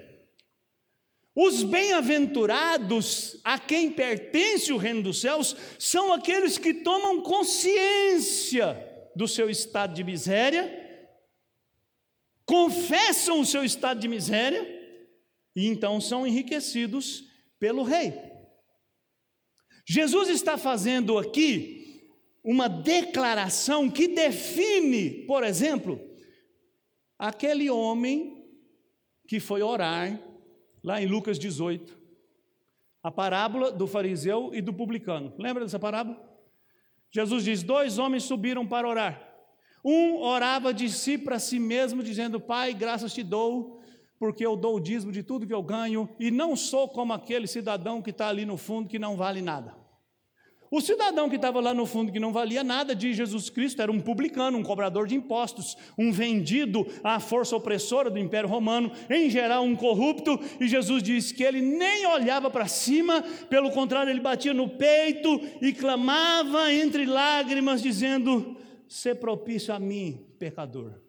[1.40, 8.76] Os bem-aventurados, a quem pertence o reino dos céus, são aqueles que tomam consciência
[9.16, 10.86] do seu estado de miséria
[12.48, 14.66] confessam o seu estado de miséria
[15.54, 17.26] e então são enriquecidos
[17.60, 18.14] pelo rei.
[19.86, 22.10] Jesus está fazendo aqui
[22.42, 26.00] uma declaração que define, por exemplo,
[27.20, 28.46] aquele homem
[29.28, 30.18] que foi orar
[30.88, 32.00] lá em Lucas 18,
[33.04, 35.34] a parábola do fariseu e do publicano.
[35.38, 36.18] Lembra dessa parábola?
[37.12, 39.22] Jesus diz: Dois homens subiram para orar.
[39.84, 43.82] Um orava de si para si mesmo, dizendo: Pai, graças te dou,
[44.18, 47.48] porque eu dou o dízimo de tudo que eu ganho, e não sou como aquele
[47.48, 49.76] cidadão que está ali no fundo que não vale nada.
[50.70, 53.92] O cidadão que estava lá no fundo que não valia nada de Jesus Cristo era
[53.92, 59.30] um publicano, um cobrador de impostos, um vendido à força opressora do Império Romano, em
[59.30, 64.20] geral um corrupto, e Jesus disse que ele nem olhava para cima, pelo contrário, ele
[64.20, 71.02] batia no peito e clamava entre lágrimas, dizendo: ser propício a mim, pecador?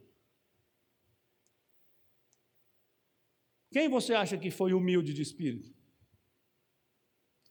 [3.71, 5.75] Quem você acha que foi humilde de espírito?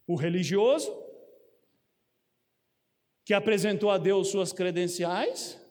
[0.08, 0.90] O religioso,
[3.28, 5.62] que apresentou a Deus suas credenciais,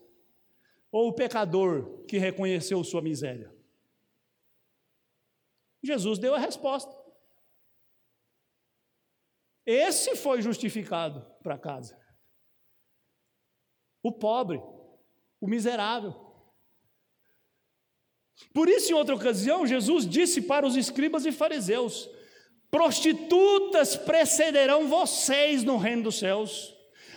[0.92, 3.50] ou o pecador que reconheceu sua miséria?
[5.82, 6.94] Jesus deu a resposta.
[9.64, 11.98] Esse foi justificado para casa
[14.02, 14.62] o pobre,
[15.40, 16.14] o miserável.
[18.52, 22.06] Por isso, em outra ocasião, Jesus disse para os escribas e fariseus:
[22.70, 26.75] prostitutas precederão vocês no reino dos céus,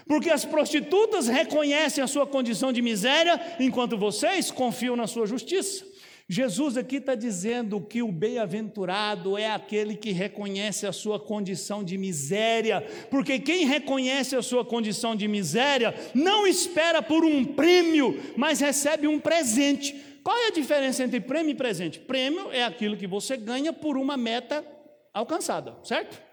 [0.10, 5.86] porque as prostitutas reconhecem a sua condição de miséria, enquanto vocês confiam na sua justiça.
[6.28, 11.95] Jesus aqui está dizendo que o bem-aventurado é aquele que reconhece a sua condição de
[11.95, 12.82] miséria,
[13.12, 19.07] porque quem reconhece a sua condição de miséria não espera por um prêmio, mas recebe
[19.07, 19.95] um presente.
[20.24, 21.99] Qual é a diferença entre prêmio e presente?
[21.99, 24.66] Prêmio é aquilo que você ganha por uma meta
[25.14, 26.29] alcançada, certo?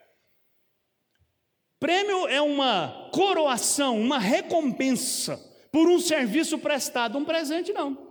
[1.87, 7.16] Prêmio é uma coroação, uma recompensa por um serviço prestado.
[7.16, 8.11] Um presente não.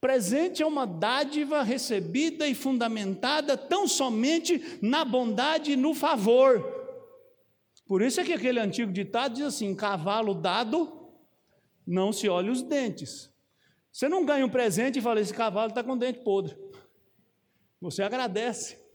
[0.00, 6.64] Presente é uma dádiva recebida e fundamentada tão somente na bondade e no favor.
[7.84, 11.10] Por isso é que aquele antigo ditado diz assim: cavalo dado,
[11.84, 13.28] não se olha os dentes.
[13.90, 16.56] Você não ganha um presente e fala: esse cavalo está com dente podre.
[17.80, 18.85] Você agradece.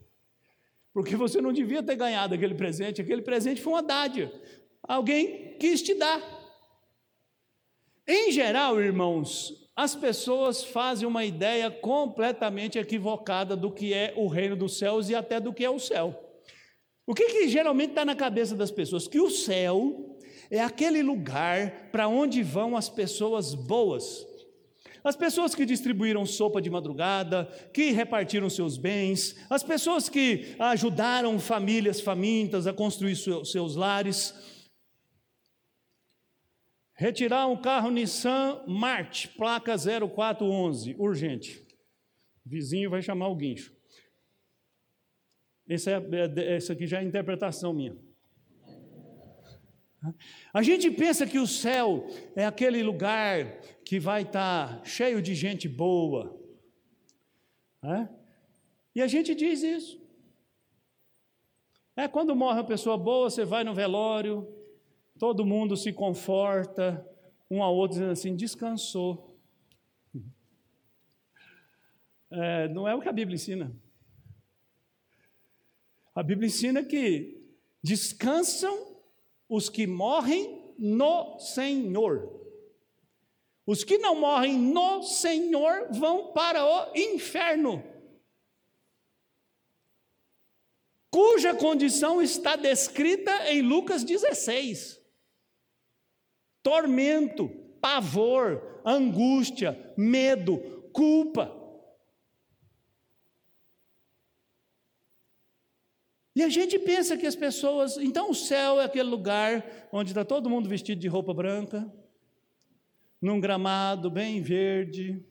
[0.94, 4.32] Porque você não devia ter ganhado aquele presente, aquele presente foi uma dádiva.
[4.84, 6.22] Alguém quis te dar.
[8.08, 14.56] Em geral, irmãos, as pessoas fazem uma ideia completamente equivocada do que é o reino
[14.56, 16.32] dos céus e até do que é o céu.
[17.06, 19.08] O que, que geralmente está na cabeça das pessoas?
[19.08, 20.18] Que o céu
[20.50, 24.28] é aquele lugar para onde vão as pessoas boas,
[25.04, 31.39] as pessoas que distribuíram sopa de madrugada, que repartiram seus bens, as pessoas que ajudaram
[31.39, 34.34] famílias famintas a construir seus lares.
[36.93, 41.66] Retirar um carro Nissan Marte, placa 0411, urgente.
[42.45, 43.74] O vizinho vai chamar o guincho.
[45.68, 47.95] Esse, é, é, esse aqui já é a interpretação minha.
[50.52, 55.70] A gente pensa que o céu é aquele lugar que vai estar cheio de gente
[55.70, 56.39] boa.
[57.82, 58.10] Né?
[58.95, 60.02] E a gente diz isso.
[61.95, 64.47] É quando morre uma pessoa boa, você vai no velório,
[65.20, 67.06] todo mundo se conforta,
[67.49, 69.38] um ao outro dizendo assim: descansou.
[72.32, 73.76] É, não é o que a Bíblia ensina.
[76.16, 77.39] A Bíblia ensina que
[77.84, 78.91] descansam
[79.52, 82.39] os que morrem no Senhor.
[83.66, 87.84] Os que não morrem no Senhor vão para o inferno,
[91.12, 94.97] cuja condição está descrita em Lucas 16:
[96.64, 97.49] tormento,
[97.82, 100.60] pavor, angústia, medo,
[100.93, 101.61] culpa.
[106.36, 107.97] E a gente pensa que as pessoas.
[107.97, 111.91] Então, o céu é aquele lugar onde está todo mundo vestido de roupa branca,
[113.21, 115.23] num gramado bem verde,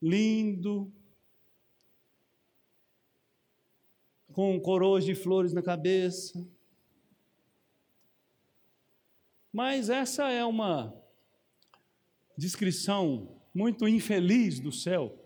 [0.00, 0.92] lindo,
[4.32, 6.46] com coroas de flores na cabeça.
[9.50, 10.94] Mas essa é uma
[12.36, 15.25] descrição muito infeliz do céu.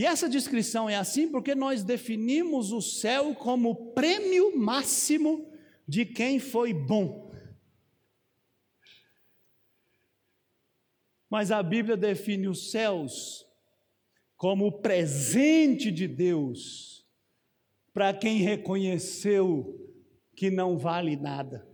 [0.00, 5.52] E essa descrição é assim porque nós definimos o céu como o prêmio máximo
[5.86, 7.30] de quem foi bom.
[11.28, 13.46] Mas a Bíblia define os céus
[14.38, 17.06] como o presente de Deus
[17.92, 19.86] para quem reconheceu
[20.34, 21.69] que não vale nada.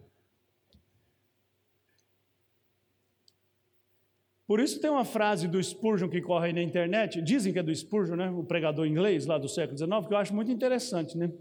[4.47, 7.63] Por isso tem uma frase do Spurgeon que corre aí na internet, dizem que é
[7.63, 11.19] do Spurgeon, né, o pregador inglês lá do século XIX, que eu acho muito interessante,
[11.19, 11.33] né?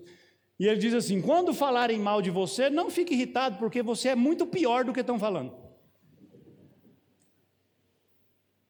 [0.60, 4.16] E ele diz assim: quando falarem mal de você, não fique irritado, porque você é
[4.16, 5.54] muito pior do que estão falando.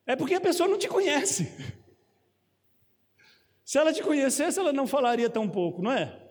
[0.05, 1.51] É porque a pessoa não te conhece.
[3.63, 6.21] Se ela te conhecesse, ela não falaria tão pouco, não é?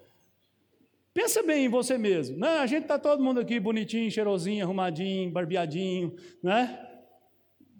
[1.12, 2.36] Pensa bem em você mesmo.
[2.36, 6.93] Não, a gente está todo mundo aqui bonitinho, cheirosinho, arrumadinho, barbeadinho, né?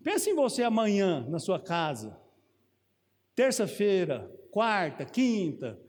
[0.04, 2.20] Pense em você amanhã na sua casa,
[3.34, 5.80] terça-feira, quarta, quinta,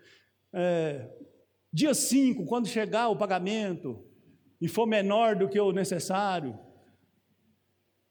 [0.53, 1.11] é,
[1.71, 4.01] dia 5, quando chegar o pagamento
[4.61, 6.57] e for menor do que o necessário.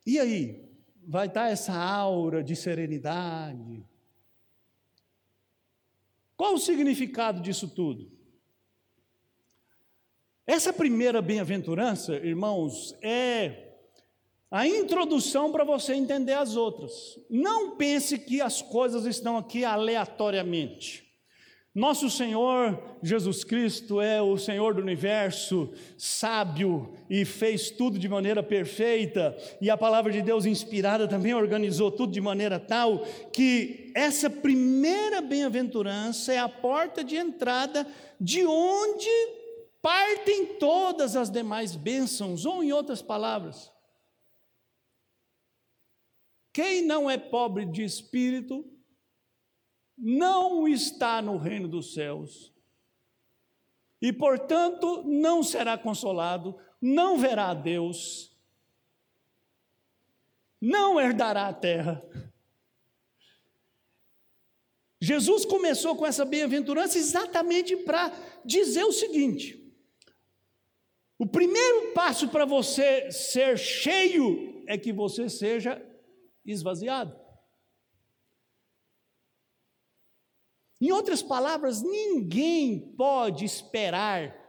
[0.07, 0.63] E aí?
[1.07, 3.83] Vai estar essa aura de serenidade?
[6.37, 8.13] Qual o significado disso tudo?
[10.47, 13.74] Essa primeira bem-aventurança, irmãos, é
[14.55, 17.19] a introdução para você entender as outras.
[17.29, 21.03] Não pense que as coisas estão aqui aleatoriamente.
[21.75, 28.45] Nosso Senhor Jesus Cristo é o Senhor do universo, sábio e fez tudo de maneira
[28.45, 34.31] perfeita, e a palavra de Deus inspirada também organizou tudo de maneira tal que essa
[34.31, 37.85] primeira bem-aventurança é a porta de entrada
[38.21, 39.11] de onde
[39.83, 43.74] partem todas as demais bênçãos, ou em outras palavras,
[46.55, 48.65] quem não é pobre de espírito
[49.99, 52.55] não está no reino dos céus.
[54.01, 58.33] E, portanto, não será consolado, não verá a Deus,
[60.61, 62.01] não herdará a terra.
[65.01, 68.13] Jesus começou com essa bem-aventurança exatamente para
[68.45, 69.61] dizer o seguinte:
[71.19, 75.94] o primeiro passo para você ser cheio é que você seja
[76.45, 77.19] esvaziado.
[80.81, 84.45] Em outras palavras, ninguém pode esperar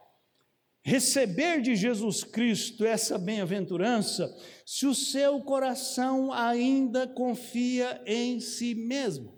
[0.84, 4.32] receber de Jesus Cristo essa bem-aventurança
[4.64, 9.36] se o seu coração ainda confia em si mesmo.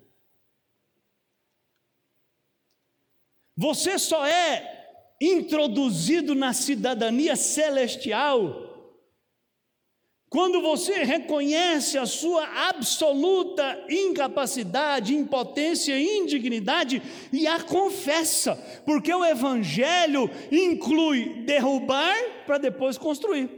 [3.55, 8.66] Você só é introduzido na cidadania celestial
[10.29, 17.01] quando você reconhece a sua absoluta incapacidade, impotência, indignidade
[17.31, 22.13] e a confessa, porque o Evangelho inclui derrubar
[22.45, 23.49] para depois construir.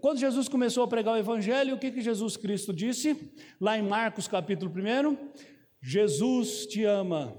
[0.00, 3.32] Quando Jesus começou a pregar o Evangelho, o que, que Jesus Cristo disse?
[3.60, 5.18] Lá em Marcos capítulo 1:
[5.82, 7.36] Jesus te ama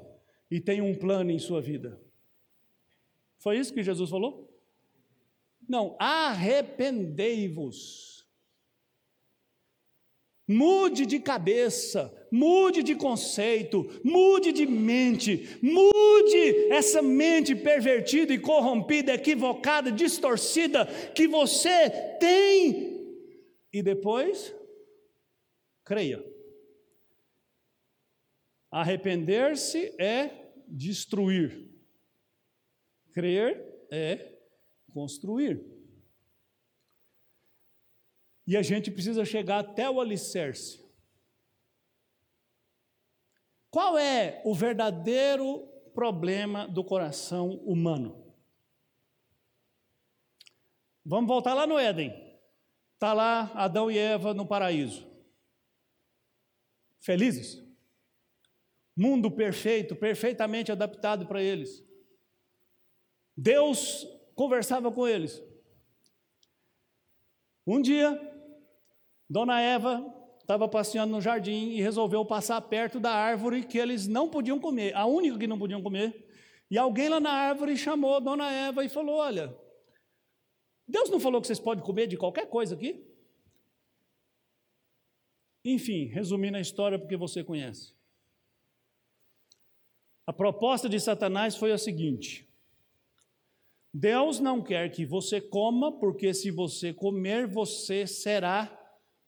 [0.52, 1.98] e tem um plano em sua vida.
[3.38, 4.54] Foi isso que Jesus falou?
[5.68, 8.15] Não, arrependei-vos
[10.48, 19.14] Mude de cabeça, mude de conceito, mude de mente, mude essa mente pervertida e corrompida,
[19.14, 20.86] equivocada, distorcida
[21.16, 21.90] que você
[22.20, 22.96] tem.
[23.74, 24.56] E depois,
[25.84, 26.24] creia.
[28.72, 31.70] Arrepender-se é destruir,
[33.14, 34.38] crer é
[34.94, 35.75] construir.
[38.48, 40.84] E a gente precisa chegar até o alicerce.
[43.70, 48.34] Qual é o verdadeiro problema do coração humano?
[51.04, 52.12] Vamos voltar lá no Éden.
[52.94, 55.06] Está lá Adão e Eva no paraíso.
[57.00, 57.64] Felizes.
[58.96, 61.84] Mundo perfeito, perfeitamente adaptado para eles.
[63.36, 65.44] Deus conversava com eles.
[67.68, 68.35] Um dia,
[69.30, 70.06] Dona Eva
[70.40, 74.96] estava passeando no jardim e resolveu passar perto da árvore que eles não podiam comer,
[74.96, 76.24] a única que não podiam comer.
[76.70, 79.56] E alguém lá na árvore chamou Dona Eva e falou: Olha,
[80.88, 83.04] Deus não falou que vocês podem comer de qualquer coisa aqui?
[85.64, 87.94] Enfim, resumindo a história porque você conhece.
[90.28, 92.48] A proposta de Satanás foi a seguinte:
[93.92, 98.85] Deus não quer que você coma, porque se você comer, você será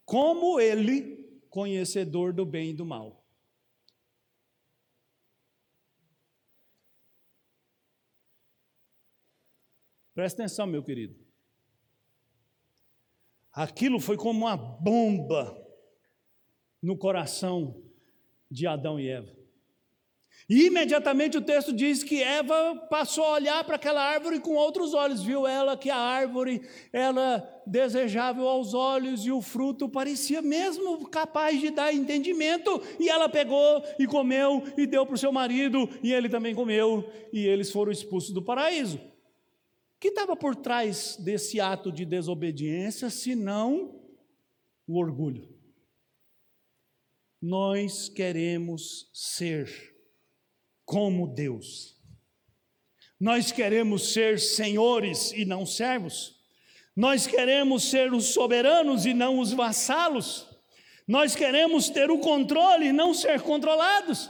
[0.07, 1.17] como ele,
[1.49, 3.27] conhecedor do bem e do mal.
[10.13, 11.19] Presta atenção, meu querido.
[13.51, 15.61] Aquilo foi como uma bomba
[16.81, 17.83] no coração
[18.49, 19.36] de Adão e Eva.
[20.49, 24.93] E imediatamente o texto diz que Eva passou a olhar para aquela árvore com outros
[24.93, 26.61] olhos, viu ela que a árvore
[26.93, 33.27] era desejável aos olhos e o fruto parecia mesmo capaz de dar entendimento, e ela
[33.27, 37.69] pegou e comeu e deu para o seu marido, e ele também comeu, e eles
[37.69, 38.97] foram expulsos do paraíso.
[38.97, 43.99] O que estava por trás desse ato de desobediência, senão
[44.87, 45.49] o orgulho?
[47.41, 49.96] Nós queremos ser
[50.87, 51.97] como Deus.
[53.19, 56.39] Nós queremos ser senhores e não servos.
[56.95, 60.47] Nós queremos ser os soberanos e não os vassalos.
[61.05, 64.29] Nós queremos ter o controle e não ser controlados.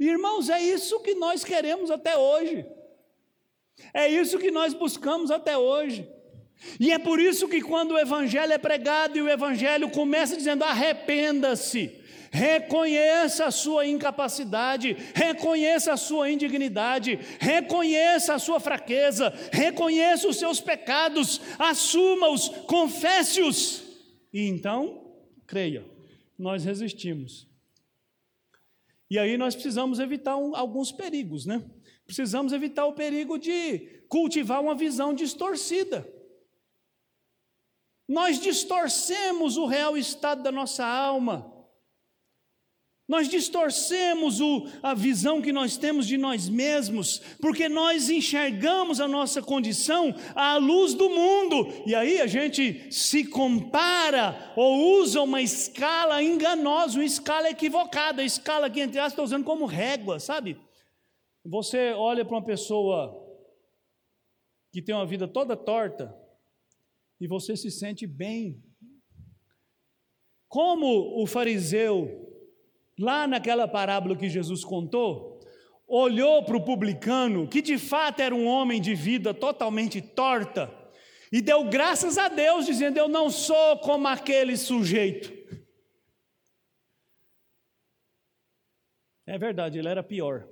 [0.00, 2.66] Irmãos, é isso que nós queremos até hoje.
[3.94, 6.08] É isso que nós buscamos até hoje.
[6.80, 10.64] E é por isso que quando o evangelho é pregado e o evangelho começa dizendo
[10.64, 20.36] arrependa-se, Reconheça a sua incapacidade, reconheça a sua indignidade, reconheça a sua fraqueza, reconheça os
[20.36, 23.82] seus pecados, assuma-os, confesse-os,
[24.32, 25.16] e então,
[25.46, 25.84] creia,
[26.38, 27.48] nós resistimos.
[29.10, 31.64] E aí nós precisamos evitar um, alguns perigos, né?
[32.04, 36.06] Precisamos evitar o perigo de cultivar uma visão distorcida.
[38.06, 41.57] Nós distorcemos o real estado da nossa alma
[43.08, 49.08] nós distorcemos o, a visão que nós temos de nós mesmos, porque nós enxergamos a
[49.08, 55.40] nossa condição à luz do mundo, e aí a gente se compara ou usa uma
[55.40, 60.60] escala enganosa, uma escala equivocada, a escala que, entre aspas, estou usando como régua, sabe?
[61.46, 63.26] Você olha para uma pessoa
[64.70, 66.14] que tem uma vida toda torta,
[67.18, 68.62] e você se sente bem
[70.46, 72.27] Como o fariseu,
[72.98, 75.40] lá naquela parábola que Jesus contou,
[75.86, 80.74] olhou para o publicano, que de fato era um homem de vida totalmente torta,
[81.30, 85.32] e deu graças a Deus, dizendo: Eu não sou como aquele sujeito.
[89.26, 90.48] É verdade, ele era pior.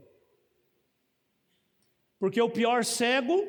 [2.18, 3.42] Porque o pior cego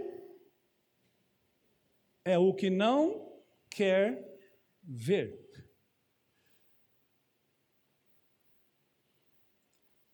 [2.24, 3.30] é o que não
[3.70, 4.40] quer
[4.82, 5.47] ver.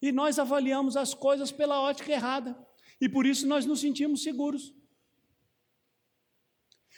[0.04, 2.58] E nós avaliamos as coisas pela ótica errada.
[3.00, 4.76] E por isso nós nos sentimos seguros.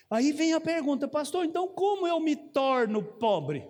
[0.10, 3.70] Aí vem a pergunta, pastor, então como eu me torno pobre?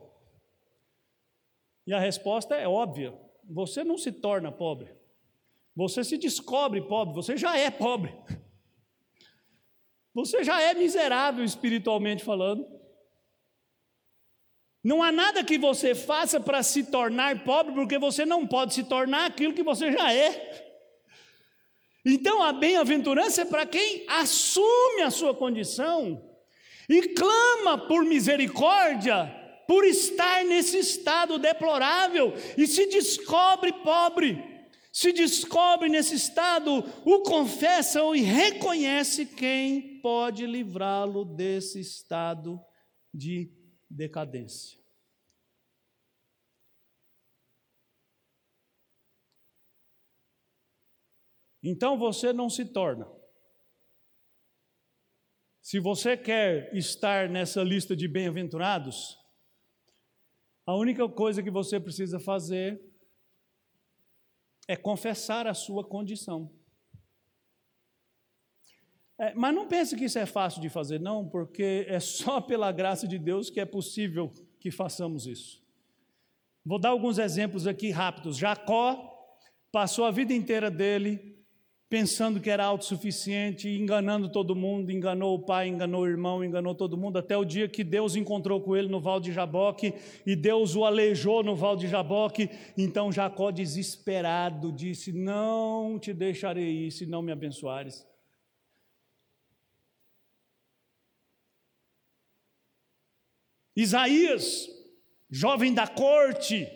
[1.86, 3.14] E a resposta é óbvia:
[3.44, 4.96] você não se torna pobre.
[5.76, 8.18] Você se descobre pobre, você já é pobre.
[10.14, 12.66] Você já é miserável espiritualmente falando.
[14.86, 18.84] Não há nada que você faça para se tornar pobre, porque você não pode se
[18.84, 20.64] tornar aquilo que você já é.
[22.06, 26.24] Então a bem-aventurança é para quem assume a sua condição
[26.88, 29.26] e clama por misericórdia,
[29.68, 34.38] por estar nesse estado deplorável e se descobre pobre,
[34.92, 42.62] se descobre nesse estado, o confessa e reconhece quem pode livrá-lo desse estado
[43.12, 43.65] de
[43.96, 44.80] decadência.
[51.64, 53.08] Então você não se torna.
[55.62, 59.18] Se você quer estar nessa lista de bem-aventurados,
[60.64, 62.80] a única coisa que você precisa fazer
[64.68, 66.54] é confessar a sua condição.
[69.18, 72.72] É, mas não pense que isso é fácil de fazer, não, porque é só pela
[72.72, 75.64] graça de Deus que é possível que façamos isso.
[76.66, 78.38] Vou dar alguns exemplos aqui rápidos.
[78.38, 79.14] Jacó
[79.72, 81.36] passou a vida inteira dele
[81.88, 86.98] pensando que era autossuficiente, enganando todo mundo, enganou o pai, enganou o irmão, enganou todo
[86.98, 89.94] mundo, até o dia que Deus encontrou com ele no Val de Jaboque
[90.26, 92.50] e Deus o aleijou no Val de Jaboque.
[92.76, 98.06] Então Jacó, desesperado, disse: Não te deixarei ir se não me abençoares.
[103.76, 104.70] Isaías,
[105.30, 106.68] jovem da corte,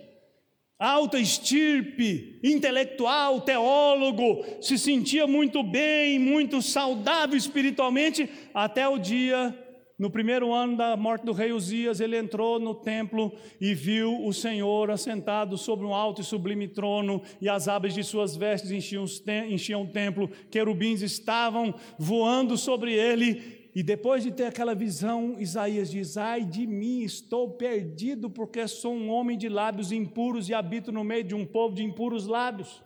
[0.78, 9.54] alta estirpe, intelectual, teólogo, se sentia muito bem, muito saudável espiritualmente, até o dia,
[9.98, 14.32] no primeiro ano da morte do rei Uzias, ele entrou no templo e viu o
[14.32, 19.04] Senhor assentado sobre um alto e sublime trono, e as abas de suas vestes enchiam,
[19.50, 25.92] enchiam o templo, querubins estavam voando sobre ele, e depois de ter aquela visão, Isaías
[25.92, 30.92] diz: Ai de mim, estou perdido, porque sou um homem de lábios impuros e habito
[30.92, 32.82] no meio de um povo de impuros lábios.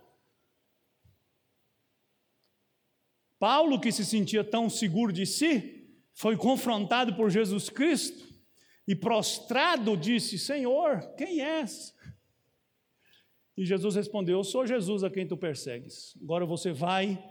[3.40, 8.34] Paulo, que se sentia tão seguro de si, foi confrontado por Jesus Cristo
[8.88, 11.94] e prostrado disse: Senhor, quem és?
[13.56, 16.18] E Jesus respondeu: Eu sou Jesus a quem tu persegues.
[16.22, 17.22] Agora você vai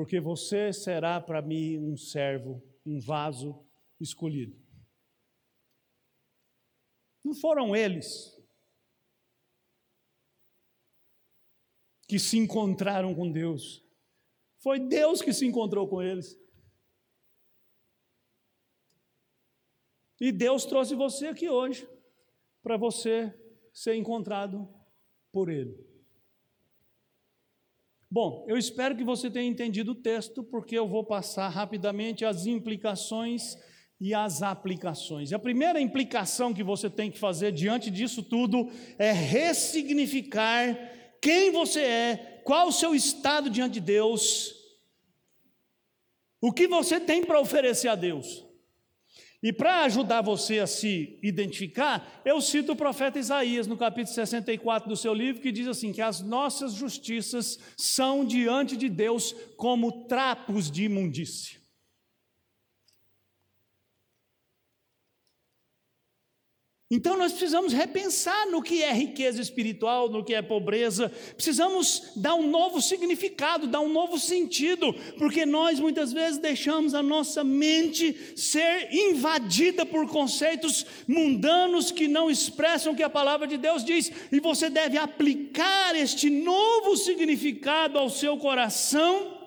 [0.00, 3.62] porque você será para mim um servo, um vaso
[4.00, 4.58] escolhido.
[7.22, 8.34] Não foram eles
[12.08, 13.84] que se encontraram com Deus,
[14.56, 16.34] foi Deus que se encontrou com eles.
[20.18, 21.86] E Deus trouxe você aqui hoje
[22.62, 23.38] para você
[23.70, 24.66] ser encontrado
[25.30, 25.89] por Ele.
[28.12, 32.44] Bom, eu espero que você tenha entendido o texto, porque eu vou passar rapidamente as
[32.44, 33.56] implicações
[34.00, 35.32] e as aplicações.
[35.32, 40.76] A primeira implicação que você tem que fazer diante disso tudo é ressignificar
[41.22, 44.56] quem você é, qual o seu estado diante de Deus,
[46.40, 48.49] o que você tem para oferecer a Deus.
[49.42, 54.88] E para ajudar você a se identificar, eu cito o profeta Isaías no capítulo 64
[54.88, 60.04] do seu livro, que diz assim: que as nossas justiças são diante de Deus como
[60.04, 61.59] trapos de imundície.
[66.92, 72.34] Então nós precisamos repensar no que é riqueza espiritual, no que é pobreza, precisamos dar
[72.34, 78.34] um novo significado, dar um novo sentido, porque nós muitas vezes deixamos a nossa mente
[78.34, 84.10] ser invadida por conceitos mundanos que não expressam o que a palavra de Deus diz,
[84.32, 89.39] e você deve aplicar este novo significado ao seu coração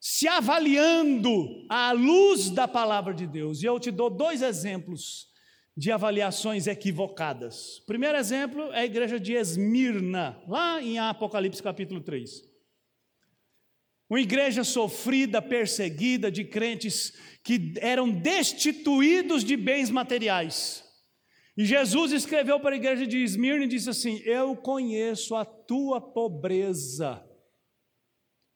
[0.00, 3.62] se avaliando à luz da palavra de Deus.
[3.62, 5.28] E eu te dou dois exemplos
[5.76, 7.78] de avaliações equivocadas.
[7.78, 12.48] O primeiro exemplo é a igreja de Esmirna, lá em Apocalipse capítulo 3.
[14.08, 17.12] Uma igreja sofrida, perseguida, de crentes
[17.44, 20.84] que eram destituídos de bens materiais.
[21.56, 26.00] E Jesus escreveu para a igreja de Esmirna e disse assim: Eu conheço a tua
[26.00, 27.24] pobreza,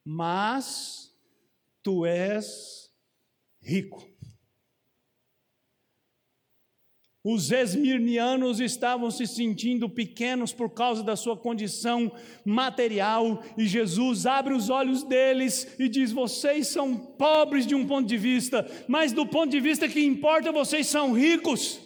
[0.03, 1.04] mas
[1.85, 2.89] tu és
[3.61, 4.03] rico.
[7.23, 12.11] Os esmirnianos estavam se sentindo pequenos por causa da sua condição
[12.43, 18.07] material, e Jesus abre os olhos deles e diz: Vocês são pobres de um ponto
[18.07, 21.84] de vista, mas do ponto de vista que importa, vocês são ricos.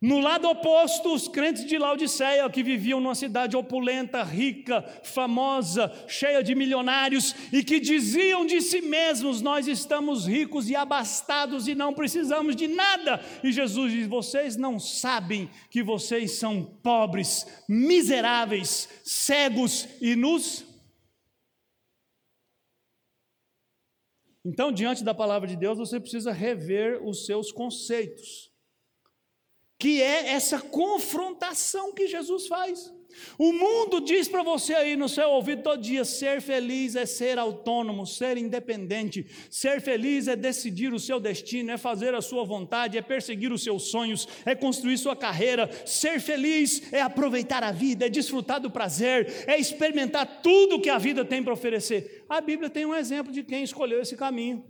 [0.00, 6.42] No lado oposto, os crentes de Laodiceia, que viviam numa cidade opulenta, rica, famosa, cheia
[6.42, 11.94] de milionários, e que diziam de si mesmos: Nós estamos ricos e abastados e não
[11.94, 13.24] precisamos de nada.
[13.42, 20.66] E Jesus diz: Vocês não sabem que vocês são pobres, miseráveis, cegos e nus?
[24.44, 28.45] Então, diante da palavra de Deus, você precisa rever os seus conceitos
[29.78, 32.94] que é essa confrontação que Jesus faz.
[33.38, 37.38] O mundo diz para você aí no seu ouvido todo dia: ser feliz é ser
[37.38, 42.98] autônomo, ser independente, ser feliz é decidir o seu destino, é fazer a sua vontade,
[42.98, 45.70] é perseguir os seus sonhos, é construir sua carreira.
[45.86, 50.98] Ser feliz é aproveitar a vida, é desfrutar do prazer, é experimentar tudo que a
[50.98, 52.24] vida tem para oferecer.
[52.28, 54.64] A Bíblia tem um exemplo de quem escolheu esse caminho.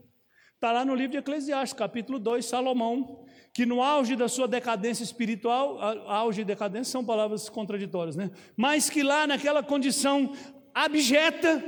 [0.55, 3.26] Está lá no livro de Eclesiastes, capítulo 2, Salomão
[3.57, 8.31] que no auge da sua decadência espiritual, auge e decadência são palavras contraditórias, né?
[8.55, 10.31] Mas que lá naquela condição
[10.75, 11.65] abjeta,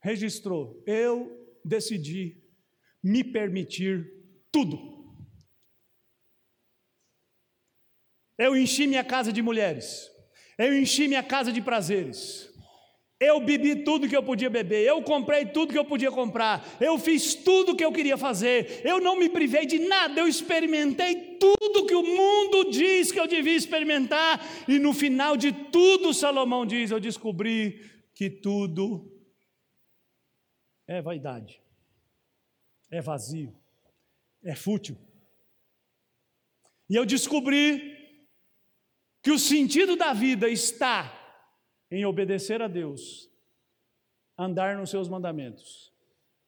[0.00, 2.40] registrou: eu decidi
[3.02, 4.08] me permitir
[4.52, 4.78] tudo.
[8.38, 10.08] Eu enchi minha casa de mulheres,
[10.56, 12.49] eu enchi minha casa de prazeres,
[13.20, 16.98] eu bebi tudo que eu podia beber, eu comprei tudo que eu podia comprar, eu
[16.98, 21.84] fiz tudo que eu queria fazer, eu não me privei de nada, eu experimentei tudo
[21.86, 26.90] que o mundo diz que eu devia experimentar, e no final de tudo, Salomão diz:
[26.90, 29.12] eu descobri que tudo
[30.88, 31.60] é vaidade,
[32.90, 33.54] é vazio,
[34.42, 34.96] é fútil.
[36.88, 37.98] E eu descobri
[39.22, 41.19] que o sentido da vida está
[41.90, 43.30] em obedecer a Deus,
[44.38, 45.92] andar nos seus mandamentos,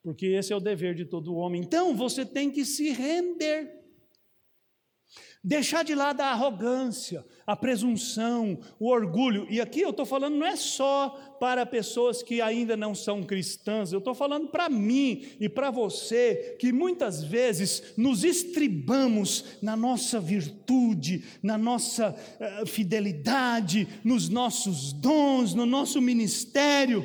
[0.02, 1.60] porque esse é o dever de todo homem.
[1.60, 3.81] Então você tem que se render.
[5.44, 9.44] Deixar de lado a arrogância, a presunção, o orgulho.
[9.50, 13.92] E aqui eu estou falando não é só para pessoas que ainda não são cristãs,
[13.92, 20.20] eu estou falando para mim e para você, que muitas vezes nos estribamos na nossa
[20.20, 27.04] virtude, na nossa uh, fidelidade, nos nossos dons, no nosso ministério.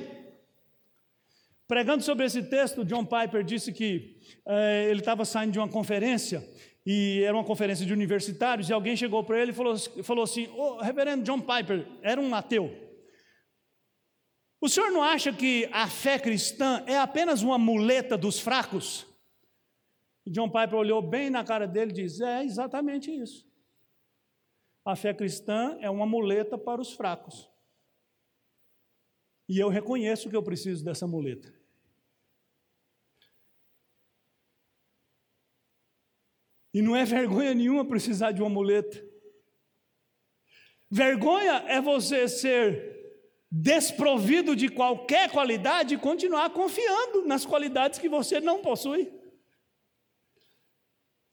[1.67, 4.15] Pregando sobre esse texto, John Piper disse que
[4.45, 6.47] uh, ele estava saindo de uma conferência
[6.89, 10.47] e era uma conferência de universitários, e alguém chegou para ele e falou, falou assim:
[10.55, 12.71] oh, Reverendo John Piper, era um ateu.
[14.61, 19.05] O senhor não acha que a fé cristã é apenas uma muleta dos fracos?
[20.25, 23.45] E John Piper olhou bem na cara dele e disse: É exatamente isso.
[24.85, 27.51] A fé cristã é uma muleta para os fracos.
[29.49, 31.53] E eu reconheço que eu preciso dessa muleta.
[36.73, 39.03] E não é vergonha nenhuma precisar de uma muleta.
[40.89, 42.95] Vergonha é você ser
[43.51, 49.11] desprovido de qualquer qualidade e continuar confiando nas qualidades que você não possui.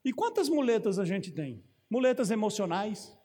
[0.05, 1.65] E quantas muletas a gente tem?
[1.91, 3.17] Muletas emocionais.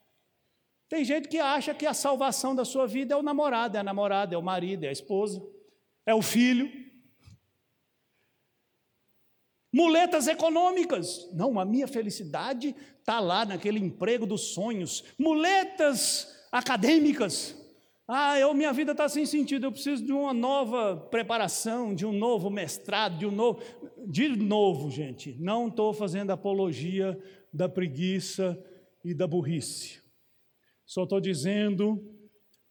[0.88, 3.84] Tem gente que acha que a salvação da sua vida é o namorado, é a
[3.84, 5.40] namorada, é o marido, é a esposa,
[6.06, 6.89] é o filho.
[9.72, 11.30] Muletas econômicas.
[11.34, 15.04] Não, a minha felicidade está lá naquele emprego dos sonhos.
[15.18, 17.56] Muletas acadêmicas.
[18.08, 22.12] Ah, eu, minha vida está sem sentido, eu preciso de uma nova preparação, de um
[22.12, 23.62] novo mestrado, de um novo.
[24.08, 27.16] De novo, gente, não estou fazendo apologia
[27.54, 28.60] da preguiça
[29.06, 30.02] e da burrice.
[30.86, 32.04] Só estou dizendo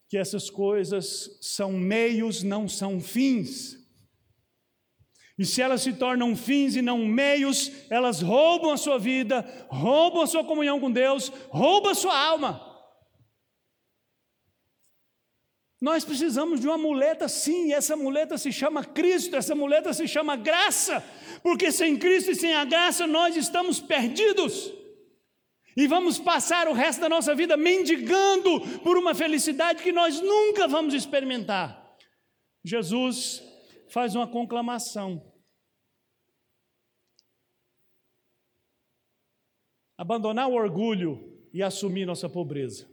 [0.09, 3.78] que essas coisas são meios, não são fins.
[5.39, 10.23] E se elas se tornam fins e não meios, elas roubam a sua vida, roubam
[10.23, 12.69] a sua comunhão com Deus, roubam a sua alma.
[15.81, 20.09] Nós precisamos de uma muleta, sim, e essa muleta se chama Cristo, essa muleta se
[20.09, 21.05] chama graça,
[21.41, 24.73] porque sem Cristo e sem a graça nós estamos perdidos.
[25.77, 30.67] E vamos passar o resto da nossa vida mendigando por uma felicidade que nós nunca
[30.67, 31.97] vamos experimentar.
[32.65, 33.41] Jesus
[33.89, 35.28] faz uma conclamação.
[39.99, 42.89] Abandonar o orgulho e assumir nossa pobreza.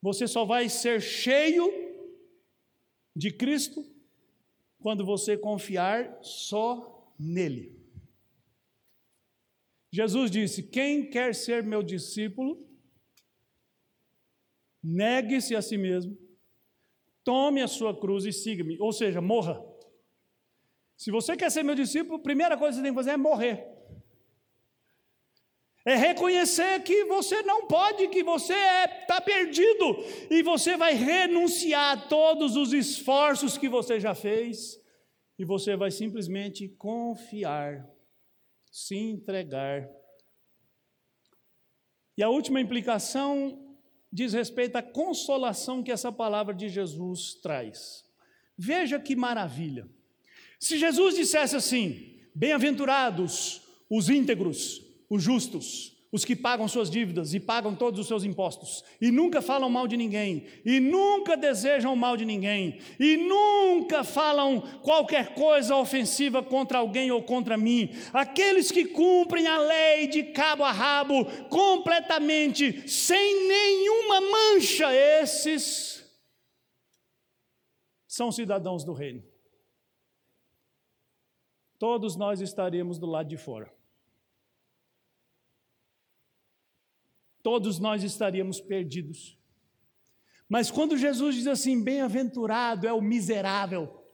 [0.00, 1.68] Você só vai ser cheio
[3.14, 3.84] de Cristo
[4.78, 7.76] quando você confiar só nele.
[9.90, 12.64] Jesus disse: Quem quer ser meu discípulo,
[14.80, 16.16] negue-se a si mesmo,
[17.24, 19.60] tome a sua cruz e siga-me, ou seja, morra.
[20.96, 23.16] Se você quer ser meu discípulo, a primeira coisa que você tem que fazer é
[23.16, 23.75] morrer.
[25.86, 29.96] É reconhecer que você não pode, que você está é, perdido,
[30.28, 34.82] e você vai renunciar a todos os esforços que você já fez,
[35.38, 37.88] e você vai simplesmente confiar,
[38.68, 39.88] se entregar.
[42.18, 43.78] E a última implicação
[44.12, 48.04] diz respeito à consolação que essa palavra de Jesus traz.
[48.58, 49.88] Veja que maravilha.
[50.58, 57.40] Se Jesus dissesse assim: Bem-aventurados os íntegros, os justos, os que pagam suas dívidas e
[57.40, 62.16] pagam todos os seus impostos, e nunca falam mal de ninguém, e nunca desejam mal
[62.16, 68.86] de ninguém, e nunca falam qualquer coisa ofensiva contra alguém ou contra mim, aqueles que
[68.86, 75.96] cumprem a lei de cabo a rabo, completamente, sem nenhuma mancha, esses
[78.06, 79.22] são cidadãos do reino.
[81.78, 83.75] Todos nós estaremos do lado de fora.
[87.46, 89.38] Todos nós estaríamos perdidos.
[90.48, 94.04] Mas quando Jesus diz assim: bem-aventurado é o miserável,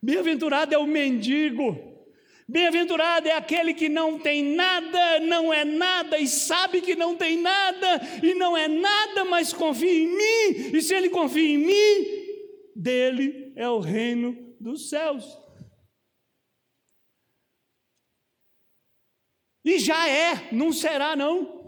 [0.00, 2.06] bem-aventurado é o mendigo,
[2.48, 7.36] bem-aventurado é aquele que não tem nada, não é nada e sabe que não tem
[7.36, 12.70] nada e não é nada, mas confia em mim, e se ele confia em mim,
[12.76, 15.36] dele é o reino dos céus.
[19.64, 21.63] E já é, não será não.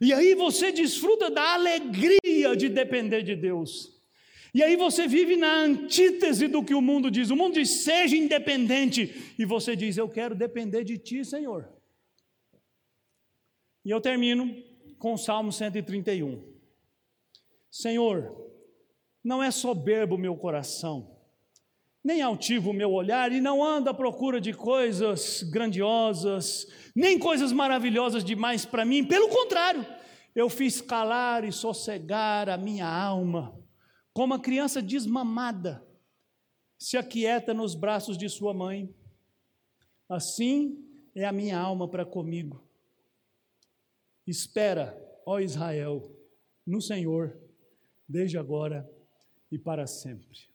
[0.00, 3.92] E aí você desfruta da alegria de depender de Deus.
[4.54, 7.30] E aí você vive na antítese do que o mundo diz.
[7.30, 9.34] O mundo diz: seja independente.
[9.38, 11.68] E você diz: eu quero depender de ti, Senhor.
[13.84, 14.54] E eu termino
[14.98, 16.52] com o Salmo 131.
[17.70, 18.52] Senhor,
[19.24, 21.11] não é soberbo meu coração,
[22.04, 27.52] nem altivo o meu olhar, e não ando à procura de coisas grandiosas, nem coisas
[27.52, 29.86] maravilhosas demais para mim, pelo contrário,
[30.34, 33.56] eu fiz calar e sossegar a minha alma,
[34.12, 35.86] como a criança desmamada
[36.78, 38.92] se aquieta nos braços de sua mãe.
[40.08, 40.84] Assim
[41.14, 42.66] é a minha alma para comigo.
[44.26, 46.02] Espera, ó Israel,
[46.66, 47.38] no Senhor,
[48.08, 48.88] desde agora
[49.50, 50.51] e para sempre.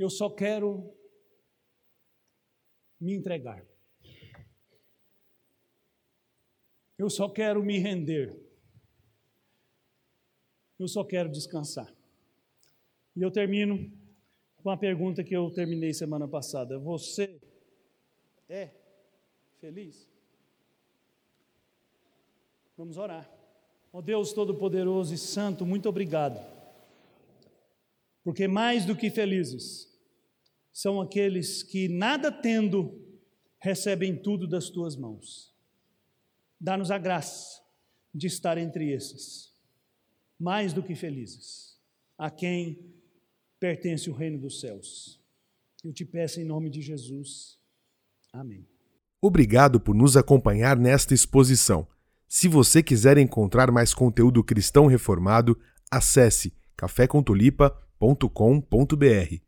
[0.00, 0.96] Eu só quero
[2.98, 3.62] me entregar.
[6.96, 8.34] Eu só quero me render.
[10.78, 11.94] Eu só quero descansar.
[13.14, 13.92] E eu termino
[14.62, 16.78] com a pergunta que eu terminei semana passada.
[16.78, 17.38] Você
[18.48, 18.70] é
[19.60, 20.08] feliz?
[22.74, 23.30] Vamos orar.
[23.92, 26.40] Ó oh Deus Todo-Poderoso e Santo, muito obrigado.
[28.24, 29.89] Porque mais do que felizes,
[30.72, 32.98] são aqueles que, nada tendo,
[33.58, 35.54] recebem tudo das tuas mãos.
[36.60, 37.62] Dá-nos a graça
[38.14, 39.52] de estar entre esses,
[40.38, 41.78] mais do que felizes,
[42.18, 42.92] a quem
[43.58, 45.20] pertence o reino dos céus.
[45.84, 47.58] Eu te peço em nome de Jesus.
[48.32, 48.66] Amém.
[49.20, 51.86] Obrigado por nos acompanhar nesta exposição.
[52.26, 55.58] Se você quiser encontrar mais conteúdo cristão reformado,
[55.90, 59.42] acesse cafécontolipa.com.br.